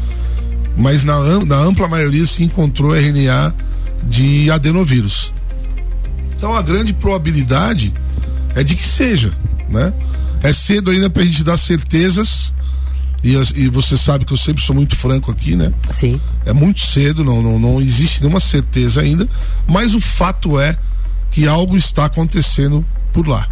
mas 0.77 1.03
na, 1.03 1.19
na 1.45 1.57
ampla 1.57 1.89
maioria 1.89 2.25
se 2.25 2.43
encontrou 2.43 2.95
RNA 2.95 3.53
de 4.03 4.49
adenovírus. 4.49 5.33
Então 6.37 6.53
a 6.53 6.61
grande 6.61 6.93
probabilidade 6.93 7.93
é 8.55 8.63
de 8.63 8.75
que 8.75 8.83
seja, 8.83 9.33
né? 9.69 9.93
É 10.41 10.53
cedo 10.53 10.91
ainda 10.91 11.09
para 11.09 11.23
a 11.23 11.25
gente 11.25 11.43
dar 11.43 11.57
certezas 11.57 12.53
e, 13.25 13.63
e, 13.63 13.69
você 13.69 13.97
sabe 13.97 14.23
que 14.23 14.31
eu 14.31 14.37
sempre 14.37 14.63
sou 14.63 14.75
muito 14.75 14.95
franco 14.95 15.31
aqui, 15.31 15.55
né? 15.55 15.73
Sim. 15.89 16.21
É 16.45 16.53
muito 16.53 16.81
cedo, 16.81 17.23
não, 17.23 17.41
não, 17.41 17.57
não 17.57 17.81
existe 17.81 18.21
nenhuma 18.21 18.39
certeza 18.39 19.01
ainda, 19.01 19.27
mas 19.67 19.95
o 19.95 19.99
fato 19.99 20.59
é 20.59 20.77
que 21.31 21.47
algo 21.47 21.75
está 21.75 22.05
acontecendo 22.05 22.85
por 23.11 23.27
lá, 23.27 23.49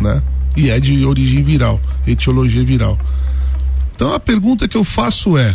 né? 0.00 0.22
E 0.56 0.70
é 0.70 0.80
de 0.80 1.04
origem 1.04 1.42
viral, 1.42 1.78
etiologia 2.06 2.64
viral. 2.64 2.98
Então 3.94 4.14
a 4.14 4.18
pergunta 4.18 4.66
que 4.66 4.76
eu 4.76 4.84
faço 4.84 5.36
é: 5.36 5.54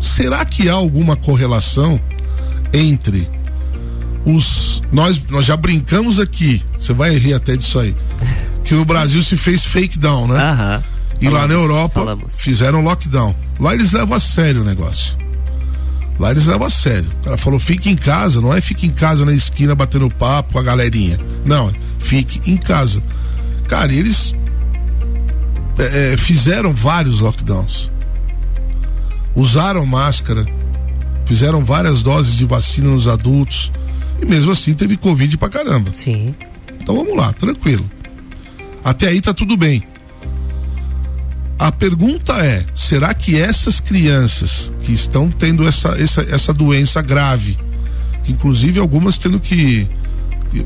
será 0.00 0.44
que 0.44 0.68
há 0.68 0.72
alguma 0.74 1.14
correlação 1.14 2.00
entre 2.72 3.30
os 4.24 4.82
nós 4.90 5.22
nós 5.30 5.46
já 5.46 5.56
brincamos 5.56 6.18
aqui, 6.18 6.60
você 6.76 6.92
vai 6.92 7.16
rir 7.16 7.34
até 7.34 7.56
disso 7.56 7.78
aí, 7.78 7.94
que 8.64 8.74
no 8.74 8.84
Brasil 8.84 9.22
se 9.22 9.36
fez 9.36 9.64
fake 9.64 9.96
down, 9.96 10.26
né? 10.26 10.42
Aham. 10.42 10.84
E 11.20 11.24
falamos, 11.24 11.32
lá 11.32 11.48
na 11.48 11.54
Europa 11.54 12.00
falamos. 12.00 12.36
fizeram 12.40 12.80
lockdown. 12.82 13.34
Lá 13.58 13.74
eles 13.74 13.92
levam 13.92 14.16
a 14.16 14.20
sério 14.20 14.62
o 14.62 14.64
negócio. 14.64 15.16
Lá 16.18 16.30
eles 16.30 16.46
levam 16.46 16.66
a 16.66 16.70
sério. 16.70 17.10
O 17.20 17.24
cara 17.24 17.38
falou: 17.38 17.58
fique 17.58 17.90
em 17.90 17.96
casa, 17.96 18.40
não 18.40 18.52
é 18.52 18.60
fique 18.60 18.86
em 18.86 18.90
casa 18.90 19.24
na 19.24 19.32
esquina 19.32 19.74
batendo 19.74 20.10
papo 20.10 20.54
com 20.54 20.58
a 20.58 20.62
galerinha. 20.62 21.18
Não, 21.44 21.72
fique 21.98 22.50
em 22.50 22.56
casa. 22.56 23.02
Cara, 23.68 23.92
eles 23.92 24.34
é, 25.78 26.16
fizeram 26.16 26.72
vários 26.72 27.20
lockdowns. 27.20 27.90
Usaram 29.34 29.86
máscara, 29.86 30.46
fizeram 31.24 31.64
várias 31.64 32.02
doses 32.02 32.34
de 32.36 32.44
vacina 32.44 32.90
nos 32.90 33.06
adultos. 33.06 33.70
E 34.20 34.26
mesmo 34.26 34.50
assim 34.50 34.74
teve 34.74 34.96
Covid 34.96 35.36
pra 35.38 35.48
caramba. 35.48 35.90
Sim. 35.94 36.34
Então 36.80 36.96
vamos 36.96 37.16
lá, 37.16 37.32
tranquilo. 37.32 37.88
Até 38.82 39.08
aí 39.08 39.20
tá 39.20 39.32
tudo 39.32 39.56
bem. 39.56 39.84
A 41.58 41.72
pergunta 41.72 42.32
é: 42.34 42.64
será 42.74 43.12
que 43.12 43.36
essas 43.36 43.80
crianças 43.80 44.72
que 44.80 44.92
estão 44.92 45.28
tendo 45.28 45.66
essa, 45.66 46.00
essa, 46.00 46.22
essa 46.30 46.54
doença 46.54 47.02
grave, 47.02 47.58
inclusive 48.28 48.78
algumas 48.78 49.18
tendo 49.18 49.40
que. 49.40 49.88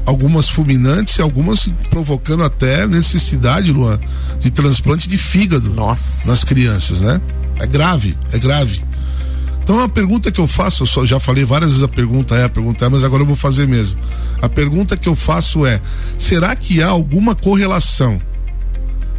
Algumas 0.07 0.49
fulminantes 0.49 1.17
e 1.17 1.23
algumas 1.23 1.69
provocando 1.91 2.45
até 2.45 2.87
necessidade, 2.87 3.73
Luan, 3.73 3.99
de 4.39 4.49
transplante 4.49 5.09
de 5.09 5.19
fígado 5.19 5.75
Nossa. 5.75 6.31
nas 6.31 6.45
crianças, 6.45 7.01
né? 7.01 7.21
É 7.59 7.67
grave, 7.67 8.17
é 8.31 8.39
grave. 8.39 8.81
Então 9.61 9.81
a 9.81 9.89
pergunta 9.89 10.31
que 10.31 10.41
eu 10.41 10.47
faço, 10.47 10.85
eu 10.85 10.87
só, 10.87 11.05
já 11.05 11.19
falei 11.19 11.45
várias 11.45 11.71
vezes 11.71 11.83
a 11.83 11.89
pergunta 11.89 12.37
é, 12.37 12.45
a 12.45 12.49
pergunta 12.49 12.85
é, 12.85 12.89
mas 12.89 13.03
agora 13.03 13.23
eu 13.23 13.27
vou 13.27 13.35
fazer 13.35 13.67
mesmo. 13.67 13.99
A 14.41 14.49
pergunta 14.49 14.97
que 14.97 15.09
eu 15.09 15.17
faço 15.17 15.67
é: 15.67 15.81
será 16.17 16.55
que 16.55 16.81
há 16.81 16.89
alguma 16.89 17.35
correlação 17.35 18.23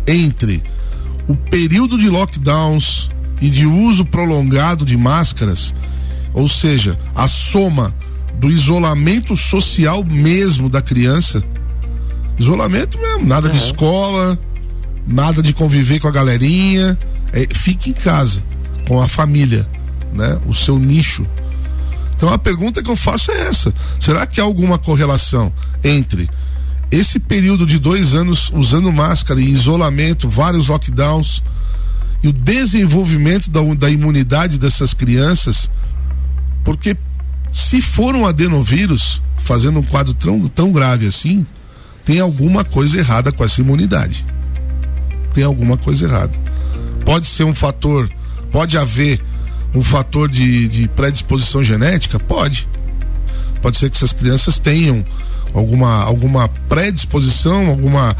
entre 0.07 0.63
o 1.28 1.36
período 1.36 1.97
de 1.97 2.09
lockdowns 2.09 3.09
e 3.41 3.49
de 3.49 3.65
uso 3.65 4.05
prolongado 4.05 4.86
de 4.86 4.97
máscaras, 4.97 5.74
ou 6.34 6.47
seja, 6.47 6.97
a 7.13 7.28
soma 7.28 7.93
do 8.36 8.49
isolamento 8.49 9.36
social 9.36 10.03
mesmo 10.03 10.69
da 10.69 10.82
criança, 10.82 11.43
isolamento 12.38 12.97
mesmo, 12.97 13.26
nada 13.26 13.47
uhum. 13.47 13.53
de 13.53 13.59
escola, 13.59 14.39
nada 15.07 15.41
de 15.41 15.53
conviver 15.53 15.99
com 15.99 16.07
a 16.07 16.11
galerinha, 16.11 16.97
é, 17.32 17.47
fique 17.53 17.89
em 17.89 17.93
casa 17.93 18.43
com 18.88 19.01
a 19.01 19.07
família, 19.07 19.67
né? 20.13 20.39
O 20.47 20.53
seu 20.53 20.78
nicho. 20.78 21.26
Então 22.15 22.32
a 22.32 22.38
pergunta 22.38 22.82
que 22.82 22.89
eu 22.89 22.95
faço 22.95 23.32
é 23.32 23.47
essa: 23.47 23.74
será 23.99 24.26
que 24.26 24.39
há 24.39 24.43
alguma 24.43 24.78
correlação 24.78 25.51
entre 25.84 26.30
esse 26.93 27.17
período 27.17 27.65
de 27.65 27.79
dois 27.79 28.13
anos 28.13 28.51
usando 28.53 28.93
máscara 28.93 29.41
e 29.41 29.49
isolamento, 29.49 30.29
vários 30.29 30.67
lockdowns 30.67 31.41
e 32.21 32.27
o 32.27 32.31
desenvolvimento 32.31 33.49
da, 33.49 33.61
da 33.73 33.89
imunidade 33.89 34.59
dessas 34.59 34.93
crianças, 34.93 35.71
porque 36.63 36.95
se 37.51 37.81
for 37.81 38.15
um 38.15 38.27
adenovírus, 38.27 39.23
fazendo 39.37 39.79
um 39.79 39.83
quadro 39.83 40.13
tão, 40.13 40.47
tão 40.47 40.71
grave 40.71 41.07
assim, 41.07 41.43
tem 42.05 42.19
alguma 42.19 42.63
coisa 42.63 42.99
errada 42.99 43.31
com 43.31 43.43
essa 43.43 43.59
imunidade. 43.59 44.23
Tem 45.33 45.43
alguma 45.43 45.77
coisa 45.77 46.05
errada. 46.05 46.37
Pode 47.03 47.25
ser 47.25 47.43
um 47.43 47.55
fator, 47.55 48.07
pode 48.51 48.77
haver 48.77 49.19
um 49.73 49.81
fator 49.81 50.29
de, 50.29 50.69
de 50.69 50.87
predisposição 50.89 51.63
genética? 51.63 52.19
Pode. 52.19 52.67
Pode 53.63 53.79
ser 53.79 53.89
que 53.89 53.97
essas 53.97 54.13
crianças 54.13 54.59
tenham 54.59 55.03
alguma, 55.54 56.04
alguma 56.04 56.47
predisposição, 56.47 57.68
alguma, 57.68 58.16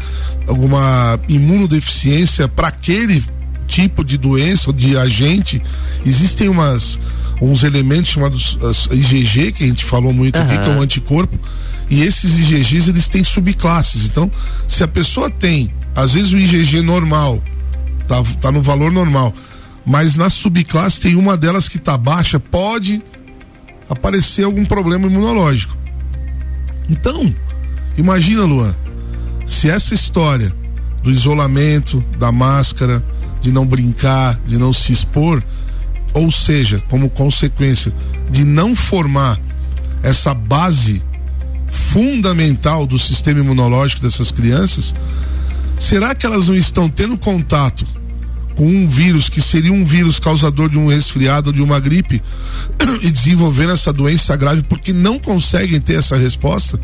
alguma 0.46 1.18
imunodeficiência 1.28 2.46
para 2.48 2.68
aquele 2.68 3.22
tipo 3.66 4.04
de 4.04 4.16
doença 4.16 4.70
ou 4.70 4.72
de 4.72 4.96
agente. 4.96 5.60
Existem 6.04 6.48
umas 6.48 6.98
uns 7.40 7.64
elementos 7.64 8.10
chamados 8.10 8.58
IgG, 8.90 9.52
que 9.52 9.64
a 9.64 9.66
gente 9.66 9.84
falou 9.84 10.12
muito 10.12 10.38
uhum. 10.38 10.44
aqui, 10.44 10.58
que 10.58 10.70
é 10.70 10.72
um 10.72 10.80
anticorpo, 10.80 11.38
e 11.90 12.02
esses 12.02 12.38
IgGs 12.38 12.88
eles 12.88 13.08
têm 13.08 13.24
subclasses. 13.24 14.06
Então, 14.06 14.30
se 14.68 14.82
a 14.82 14.88
pessoa 14.88 15.28
tem, 15.28 15.72
às 15.94 16.12
vezes 16.12 16.32
o 16.32 16.38
IgG 16.38 16.80
normal, 16.80 17.42
tá, 18.06 18.22
tá 18.40 18.52
no 18.52 18.62
valor 18.62 18.90
normal, 18.90 19.34
mas 19.84 20.16
na 20.16 20.30
subclasse 20.30 21.00
tem 21.00 21.16
uma 21.16 21.36
delas 21.36 21.68
que 21.68 21.78
tá 21.78 21.98
baixa, 21.98 22.38
pode 22.38 23.02
aparecer 23.88 24.44
algum 24.44 24.64
problema 24.64 25.06
imunológico. 25.06 25.76
Então, 26.88 27.34
imagina, 27.96 28.44
Luan, 28.44 28.74
se 29.46 29.68
essa 29.68 29.94
história 29.94 30.54
do 31.02 31.10
isolamento, 31.10 32.02
da 32.18 32.32
máscara, 32.32 33.04
de 33.40 33.52
não 33.52 33.66
brincar, 33.66 34.40
de 34.46 34.56
não 34.56 34.72
se 34.72 34.92
expor, 34.92 35.42
ou 36.14 36.30
seja, 36.30 36.82
como 36.88 37.10
consequência 37.10 37.92
de 38.30 38.44
não 38.44 38.74
formar 38.74 39.38
essa 40.02 40.32
base 40.32 41.02
fundamental 41.68 42.86
do 42.86 42.98
sistema 42.98 43.40
imunológico 43.40 44.02
dessas 44.02 44.30
crianças, 44.30 44.94
será 45.78 46.14
que 46.14 46.24
elas 46.24 46.48
não 46.48 46.56
estão 46.56 46.88
tendo 46.88 47.18
contato 47.18 47.86
com 48.56 48.66
um 48.66 48.88
vírus 48.88 49.28
que 49.28 49.42
seria 49.42 49.72
um 49.72 49.84
vírus 49.84 50.18
causador 50.18 50.68
de 50.68 50.78
um 50.78 50.88
resfriado 50.88 51.50
ou 51.50 51.52
de 51.52 51.62
uma 51.62 51.80
gripe 51.80 52.22
e 53.02 53.10
desenvolvendo 53.10 53.72
essa 53.72 53.92
doença 53.92 54.36
grave 54.36 54.62
porque 54.62 54.92
não 54.92 55.18
conseguem 55.18 55.80
ter 55.80 55.94
essa 55.94 56.16
resposta? 56.16 56.80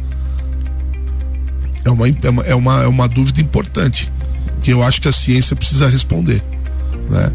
É 1.84 1.90
uma, 1.90 2.08
é 2.08 2.30
uma, 2.30 2.42
é 2.44 2.54
uma, 2.54 2.82
é 2.82 2.86
uma 2.86 3.08
dúvida 3.08 3.40
importante 3.40 4.12
que 4.60 4.72
eu 4.72 4.82
acho 4.82 5.00
que 5.00 5.08
a 5.08 5.12
ciência 5.12 5.56
precisa 5.56 5.88
responder, 5.88 6.42
né? 7.08 7.32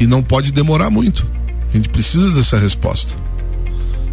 E 0.00 0.06
não 0.06 0.22
pode 0.22 0.50
demorar 0.50 0.90
muito. 0.90 1.30
A 1.70 1.76
gente 1.76 1.88
precisa 1.88 2.30
dessa 2.32 2.58
resposta. 2.58 3.14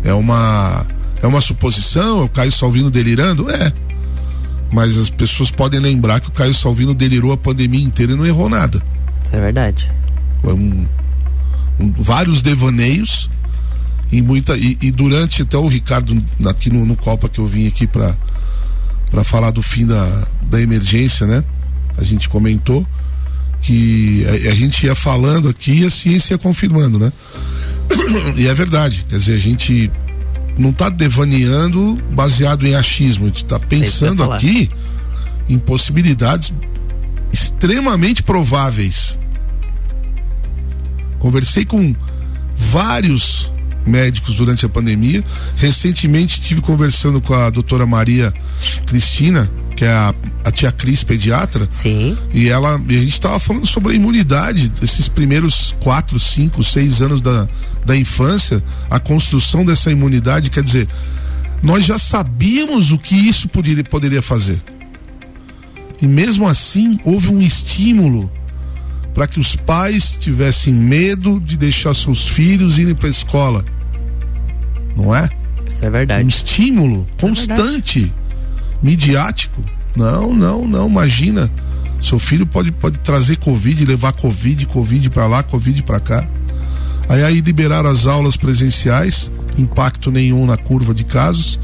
É 0.04 0.14
uma 0.14 0.86
é 1.22 1.28
uma 1.28 1.42
suposição, 1.42 2.22
é 2.22 2.24
o 2.24 2.30
Caio 2.30 2.52
Salvino 2.52 2.90
delirando? 2.90 3.50
É. 3.50 3.74
Mas 4.72 4.98
as 4.98 5.10
pessoas 5.10 5.52
podem 5.52 5.80
lembrar 5.80 6.20
que 6.20 6.30
o 6.30 6.32
Caio 6.32 6.54
Salvino 6.54 6.94
delirou 6.94 7.32
a 7.32 7.38
pandemia 7.38 7.84
inteira 7.84 8.14
e 8.14 8.16
não 8.16 8.26
errou 8.26 8.48
nada. 8.48 8.82
Isso 9.30 9.38
é 9.38 9.42
verdade. 9.42 9.92
Um, 10.44 10.88
um, 11.80 11.92
vários 11.92 12.42
devaneios 12.42 13.30
e 14.12 14.24
muita 14.24 14.58
e, 14.58 14.76
e, 14.82 14.92
durante 14.92 15.44
até 15.44 15.56
o 15.56 15.68
Ricardo 15.68 16.20
aqui 16.48 16.72
no, 16.72 16.84
no 16.84 16.96
Copa 16.96 17.30
que 17.30 17.38
eu 17.38 17.46
vim 17.46 17.68
aqui 17.68 17.86
para 17.86 18.18
para 19.12 19.24
falar 19.24 19.52
do 19.52 19.62
fim 19.62 19.86
da, 19.86 20.28
da 20.50 20.60
emergência, 20.60 21.28
né? 21.28 21.44
A 21.96 22.04
gente 22.04 22.28
comentou 22.28 22.84
que 23.62 24.26
a, 24.26 24.50
a, 24.50 24.56
gente 24.56 24.88
ia 24.88 24.96
falando 24.96 25.48
aqui 25.48 25.82
e 25.82 25.86
a 25.86 25.92
ciência 25.92 26.34
ia 26.34 26.38
confirmando, 26.40 26.98
né? 26.98 27.14
E 28.36 28.48
é 28.48 28.56
verdade, 28.56 29.06
quer 29.08 29.18
dizer, 29.18 29.36
a 29.36 29.40
gente 29.40 29.92
não 30.58 30.72
está 30.72 30.90
devaneando 30.90 32.02
baseado 32.12 32.66
em 32.66 32.74
achismo, 32.74 33.26
a 33.26 33.28
gente 33.28 33.44
está 33.44 33.60
pensando 33.60 34.24
aqui 34.24 34.70
em 35.48 35.60
possibilidades 35.60 36.52
extremamente 37.32 38.24
prováveis. 38.24 39.20
Conversei 41.20 41.66
com 41.66 41.96
vários 42.56 43.52
médicos 43.86 44.36
durante 44.36 44.66
a 44.66 44.70
pandemia. 44.70 45.24
Recentemente 45.58 46.40
estive 46.40 46.62
conversando 46.62 47.20
com 47.20 47.34
a 47.34 47.50
doutora 47.50 47.86
Maria 47.86 48.34
Cristina, 48.86 49.50
que 49.76 49.86
é 49.86 49.90
a, 49.90 50.14
a 50.44 50.52
tia 50.52 50.72
Cris, 50.72 51.04
pediatra. 51.04 51.68
Sim. 51.72 52.18
E 52.34 52.50
ela, 52.50 52.82
e 52.88 52.98
a 52.98 53.00
gente 53.00 53.14
estava 53.14 53.40
falando 53.40 53.68
sobre 53.68 53.94
a 53.94 53.96
imunidade, 53.96 54.72
esses 54.82 55.08
primeiros 55.08 55.76
quatro, 55.82 56.20
cinco, 56.20 56.64
seis 56.64 57.02
anos 57.02 57.22
da, 57.22 57.48
da 57.86 57.96
infância, 57.96 58.64
a 58.90 59.00
construção 59.00 59.66
dessa 59.66 59.92
imunidade, 59.92 60.50
quer 60.50 60.64
dizer, 60.64 60.88
nós 61.62 61.86
já 61.86 61.98
sabíamos 61.98 62.92
o 62.92 62.98
que 62.98 63.16
isso 63.16 63.50
poderia, 63.50 63.84
poderia 63.84 64.22
fazer. 64.22 64.62
E 66.02 66.08
mesmo 66.08 66.47
assim, 66.47 67.00
houve 67.04 67.30
um 67.30 67.41
estímulo 67.41 68.32
para 69.14 69.28
que 69.28 69.39
os 69.39 69.56
pais 69.56 70.12
tivessem 70.12 70.74
medo 70.74 71.39
de 71.39 71.58
deixar 71.58 71.93
seus 71.93 72.28
filhos 72.28 72.80
irem 72.80 72.95
para 72.95 73.08
a 73.08 73.12
escola. 73.12 73.66
Não 74.95 75.14
é? 75.14 75.30
Isso 75.68 75.86
é 75.86 75.89
verdade. 75.89 76.24
Um 76.24 76.28
estímulo 76.28 77.08
é 77.18 77.22
constante, 77.22 78.14
midiático. 78.82 79.64
Não, 79.95 80.34
não, 80.34 80.68
não, 80.68 80.88
imagina. 80.88 81.52
Seu 82.02 82.18
filho 82.18 82.45
pode, 82.45 82.72
pode 82.72 82.97
trazer 83.00 83.38
Covid, 83.38 83.84
levar 83.86 84.14
Covid, 84.14 84.66
Covid 84.68 85.10
para 85.10 85.28
lá, 85.28 85.43
Covid 85.43 85.84
para 85.84 86.00
cá. 86.00 86.28
Aí 87.10 87.24
aí 87.24 87.41
liberaram 87.41 87.89
as 87.89 88.06
aulas 88.06 88.38
presenciais, 88.38 89.32
impacto 89.58 90.12
nenhum 90.12 90.45
na 90.45 90.56
curva 90.56 90.93
de 90.93 91.04
casos. 91.04 91.60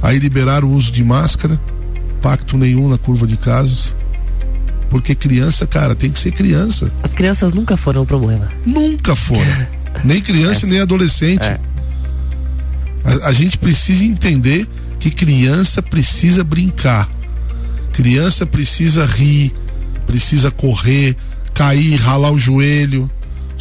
Aí 0.00 0.18
liberaram 0.18 0.68
o 0.68 0.74
uso 0.74 0.92
de 0.92 1.02
máscara, 1.02 1.58
impacto 2.22 2.56
nenhum 2.56 2.88
na 2.88 2.96
curva 2.96 3.26
de 3.26 3.36
casos. 3.36 3.96
Porque 4.88 5.12
criança, 5.12 5.66
cara, 5.66 5.94
tem 5.94 6.10
que 6.10 6.20
ser 6.20 6.30
criança. 6.30 6.92
As 7.02 7.12
crianças 7.12 7.52
nunca 7.52 7.76
foram 7.76 8.02
o 8.02 8.06
problema. 8.06 8.48
Nunca 8.64 9.16
foram. 9.16 9.66
nem 10.04 10.20
criança, 10.20 10.66
nem 10.66 10.80
adolescente. 10.80 11.44
É. 11.44 11.58
A, 13.04 13.28
a 13.28 13.32
gente 13.32 13.58
precisa 13.58 14.04
entender 14.04 14.68
que 15.00 15.10
criança 15.10 15.82
precisa 15.82 16.44
brincar. 16.44 17.10
Criança 17.92 18.46
precisa 18.46 19.04
rir, 19.04 19.52
precisa 20.06 20.50
correr, 20.50 21.16
cair, 21.52 21.96
ralar 21.96 22.30
o 22.30 22.38
joelho, 22.38 23.10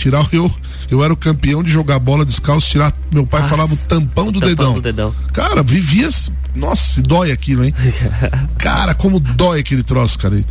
tirar 0.02 0.28
eu 0.32 0.52
eu 0.90 1.04
era 1.04 1.14
o 1.14 1.18
campeão 1.18 1.64
de 1.64 1.72
jogar 1.72 2.00
bola 2.00 2.26
descalço, 2.26 2.70
tirar 2.70 2.94
meu 3.12 3.26
pai 3.26 3.42
Nossa, 3.42 3.52
falava 3.52 3.74
o 3.74 3.78
tampão 3.78 4.32
do 4.32 4.40
tampão 4.40 4.50
dedão. 4.50 4.74
do 4.74 4.82
dedão. 4.82 5.16
Cara, 5.32 5.64
vivia, 5.64 6.10
nossa, 6.56 7.02
dói 7.02 7.32
aquilo, 7.32 7.64
hein? 7.64 7.74
cara, 8.58 8.94
como 8.94 9.20
dói 9.20 9.60
aquele 9.62 9.84
troço, 9.84 10.20
cara. 10.20 10.44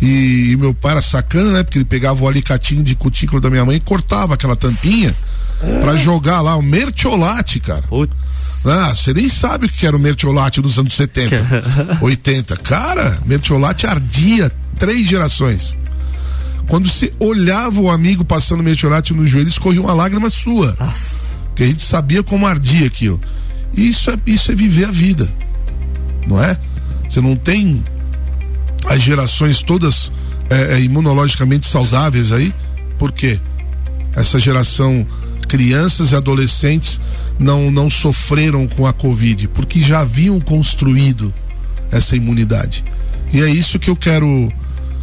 E, 0.00 0.52
e, 0.52 0.56
meu 0.56 0.74
pai 0.74 0.92
era 0.92 1.02
sacana, 1.02 1.52
né? 1.52 1.62
Porque 1.62 1.78
ele 1.78 1.84
pegava 1.84 2.22
o 2.22 2.28
alicatinho 2.28 2.84
de 2.84 2.94
cutícula 2.94 3.40
da 3.40 3.48
minha 3.48 3.64
mãe 3.64 3.76
e 3.76 3.80
cortava 3.80 4.34
aquela 4.34 4.54
tampinha 4.54 5.14
pra 5.80 5.96
jogar 5.96 6.40
lá 6.40 6.54
o 6.56 6.62
mertiolate, 6.62 7.58
cara. 7.60 7.82
Putz. 7.82 8.14
Ah, 8.64 8.94
você 8.94 9.14
nem 9.14 9.28
sabe 9.28 9.66
o 9.66 9.68
que 9.68 9.86
era 9.86 9.96
o 9.96 10.00
mertiolate 10.00 10.60
dos 10.60 10.78
anos 10.78 10.94
70, 10.94 11.98
80. 12.02 12.56
Cara, 12.58 13.18
mertiolate 13.24 13.86
ardia 13.86 14.50
três 14.78 15.06
gerações. 15.06 15.76
Quando 16.68 16.88
você 16.88 17.12
olhava 17.18 17.80
o 17.80 17.90
amigo 17.90 18.24
passando 18.24 18.62
mertiolate 18.62 19.14
no 19.14 19.26
joelho, 19.26 19.48
escorria 19.48 19.80
uma 19.80 19.94
lágrima 19.94 20.28
sua. 20.28 20.76
Nossa. 20.78 21.28
Que 21.54 21.64
a 21.64 21.66
gente 21.66 21.82
sabia 21.82 22.22
como 22.22 22.46
ardia 22.46 22.86
aquilo. 22.86 23.20
Isso 23.74 24.10
é, 24.10 24.16
isso 24.26 24.52
é 24.52 24.54
viver 24.54 24.84
a 24.84 24.90
vida. 24.90 25.28
Não 26.26 26.42
é? 26.42 26.56
Você 27.08 27.22
não 27.22 27.34
tem 27.34 27.82
as 28.86 29.00
gerações 29.00 29.62
todas 29.62 30.12
é, 30.50 30.74
é, 30.74 30.80
imunologicamente 30.80 31.66
saudáveis 31.66 32.32
aí. 32.32 32.54
Por 32.98 33.12
quê? 33.12 33.40
Essa 34.14 34.38
geração, 34.38 35.06
crianças 35.48 36.12
e 36.12 36.16
adolescentes, 36.16 37.00
não, 37.38 37.70
não 37.70 37.88
sofreram 37.88 38.66
com 38.66 38.86
a 38.86 38.92
Covid, 38.92 39.48
porque 39.48 39.80
já 39.80 40.00
haviam 40.00 40.38
construído 40.38 41.32
essa 41.90 42.14
imunidade. 42.14 42.84
E 43.32 43.40
é 43.40 43.48
isso 43.48 43.78
que 43.78 43.88
eu 43.88 43.96
quero 43.96 44.52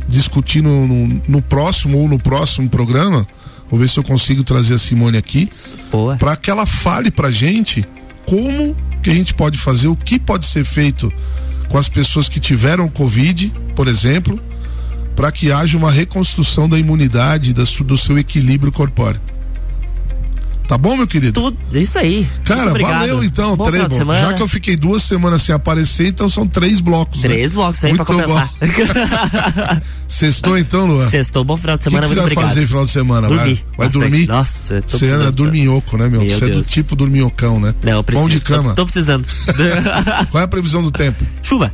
discutir 0.08 0.62
no, 0.62 0.88
no, 0.88 1.22
no 1.28 1.42
próximo 1.42 1.98
ou 1.98 2.08
no 2.08 2.20
próximo 2.20 2.70
programa. 2.70 3.28
Vou 3.70 3.80
ver 3.80 3.90
se 3.90 3.98
eu 3.98 4.04
consigo 4.04 4.44
trazer 4.44 4.76
a 4.76 4.80
Simone 4.80 5.18
aqui. 5.18 5.50
Para 6.18 6.36
que 6.36 6.50
ela 6.50 6.66
fale 6.66 7.10
pra 7.10 7.32
gente 7.32 7.86
como 8.26 8.76
que 9.02 9.10
a 9.10 9.14
gente 9.14 9.34
pode 9.34 9.58
fazer, 9.58 9.88
o 9.88 9.96
que 9.96 10.20
pode 10.20 10.46
ser 10.46 10.64
feito 10.64 11.12
com 11.70 11.78
as 11.78 11.90
pessoas 11.90 12.30
que 12.30 12.40
tiveram 12.40 12.88
Covid, 12.88 13.54
por 13.76 13.88
exemplo, 13.88 14.40
para 15.16 15.32
que 15.32 15.52
haja 15.52 15.78
uma 15.78 15.92
reconstrução 15.92 16.68
da 16.68 16.78
imunidade, 16.78 17.54
da, 17.54 17.64
do 17.64 17.98
seu 17.98 18.18
equilíbrio 18.18 18.72
corpóreo. 18.72 19.20
Tá 20.68 20.78
bom, 20.78 20.98
meu 20.98 21.06
querido? 21.08 21.34
Tudo, 21.34 21.58
isso 21.74 21.98
aí. 22.00 22.28
Cara, 22.44 22.74
valeu 22.74 23.24
então, 23.24 23.56
Bom 23.56 23.66
Trevor. 23.66 24.16
Já 24.16 24.34
que 24.34 24.42
eu 24.42 24.48
fiquei 24.48 24.76
duas 24.76 25.04
semanas 25.04 25.44
sem 25.44 25.54
aparecer, 25.54 26.08
então 26.08 26.28
são 26.28 26.48
três 26.48 26.82
blocos. 26.82 27.22
Três 27.22 27.52
né? 27.52 27.56
blocos 27.56 27.84
aí 27.84 27.94
muito 27.94 28.06
pra 28.06 28.16
compensar. 28.16 28.52
Sextou 30.08 30.58
então, 30.58 30.86
Luan? 30.86 31.10
Sextou, 31.10 31.44
bom 31.44 31.58
final 31.58 31.78
de 31.78 31.84
semana, 31.84 32.06
O 32.06 32.10
que, 32.10 32.16
que 32.16 32.22
muito 32.22 32.30
você 32.30 32.36
vai 32.36 32.44
obrigado. 32.44 32.56
fazer 32.56 32.68
final 32.68 32.86
de 32.86 32.92
semana? 32.92 33.28
Dormir. 33.28 33.44
Vai, 33.44 33.56
vai 33.56 33.88
bastante. 33.88 34.02
dormir? 34.02 34.28
Nossa, 34.28 34.82
tô 34.82 34.98
Você 34.98 35.06
anda 35.06 35.14
precisando. 35.16 35.36
dorminhoco, 35.36 35.98
né, 35.98 36.10
meu? 36.10 36.22
Meu 36.22 36.38
Você 36.38 36.46
é 36.46 36.50
do 36.50 36.62
tipo 36.62 36.96
dorminhocão, 36.96 37.60
né? 37.60 37.74
Não, 37.84 37.94
eu 37.94 38.04
preciso. 38.04 38.28
Pão 38.28 38.38
de 38.38 38.44
cama. 38.44 38.70
Tô, 38.70 38.76
tô 38.76 38.86
precisando. 38.86 39.28
Qual 40.32 40.42
é 40.42 40.46
a 40.46 40.48
previsão 40.48 40.84
do 40.84 40.92
tempo? 40.92 41.24
Chuva. 41.44 41.74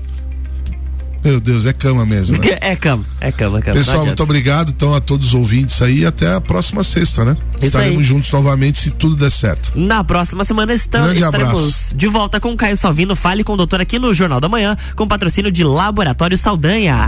Meu 1.24 1.40
Deus, 1.40 1.66
é 1.66 1.74
cama 1.74 2.06
mesmo. 2.06 2.38
Né? 2.38 2.58
É 2.62 2.76
cama, 2.76 3.04
é 3.20 3.32
cama, 3.32 3.62
cama. 3.62 3.78
Pessoal, 3.78 4.06
muito 4.06 4.24
obrigado 4.24 4.70
então 4.70 4.94
a 4.94 5.00
todos 5.02 5.28
os 5.28 5.34
ouvintes 5.34 5.82
aí 5.82 6.00
e 6.00 6.06
até 6.06 6.34
a 6.34 6.42
próxima 6.42 6.84
sexta, 6.84 7.24
né? 7.26 7.36
Isso 7.58 7.68
Estaremos 7.68 7.98
aí. 8.00 8.04
juntos 8.04 8.32
novamente 8.32 8.80
se 8.80 8.92
tudo 8.92 9.16
der 9.16 9.30
certo. 9.32 9.72
Na 9.76 10.04
próxima 10.04 10.44
semana 10.46 10.74
estamos, 10.74 11.10
Grande 11.12 11.24
estaremos 11.26 11.60
abraço. 11.60 11.96
de 11.96 12.08
volta 12.08 12.40
com 12.40 12.56
Caio 12.56 12.78
Salvino. 12.78 13.16
Fale 13.16 13.44
com 13.44 13.54
o 13.54 13.58
doutor 13.58 13.82
aqui 13.82 14.00
no 14.00 14.14
Jornal 14.14 14.40
da 14.40 14.48
Manhã, 14.50 14.76
com 14.96 15.08
patrocínio 15.08 15.52
de 15.52 15.64
Laboratório 15.64 16.38
Saldanha. 16.38 17.08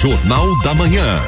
Jornal 0.00 0.60
da 0.62 0.74
Manhã. 0.74 1.20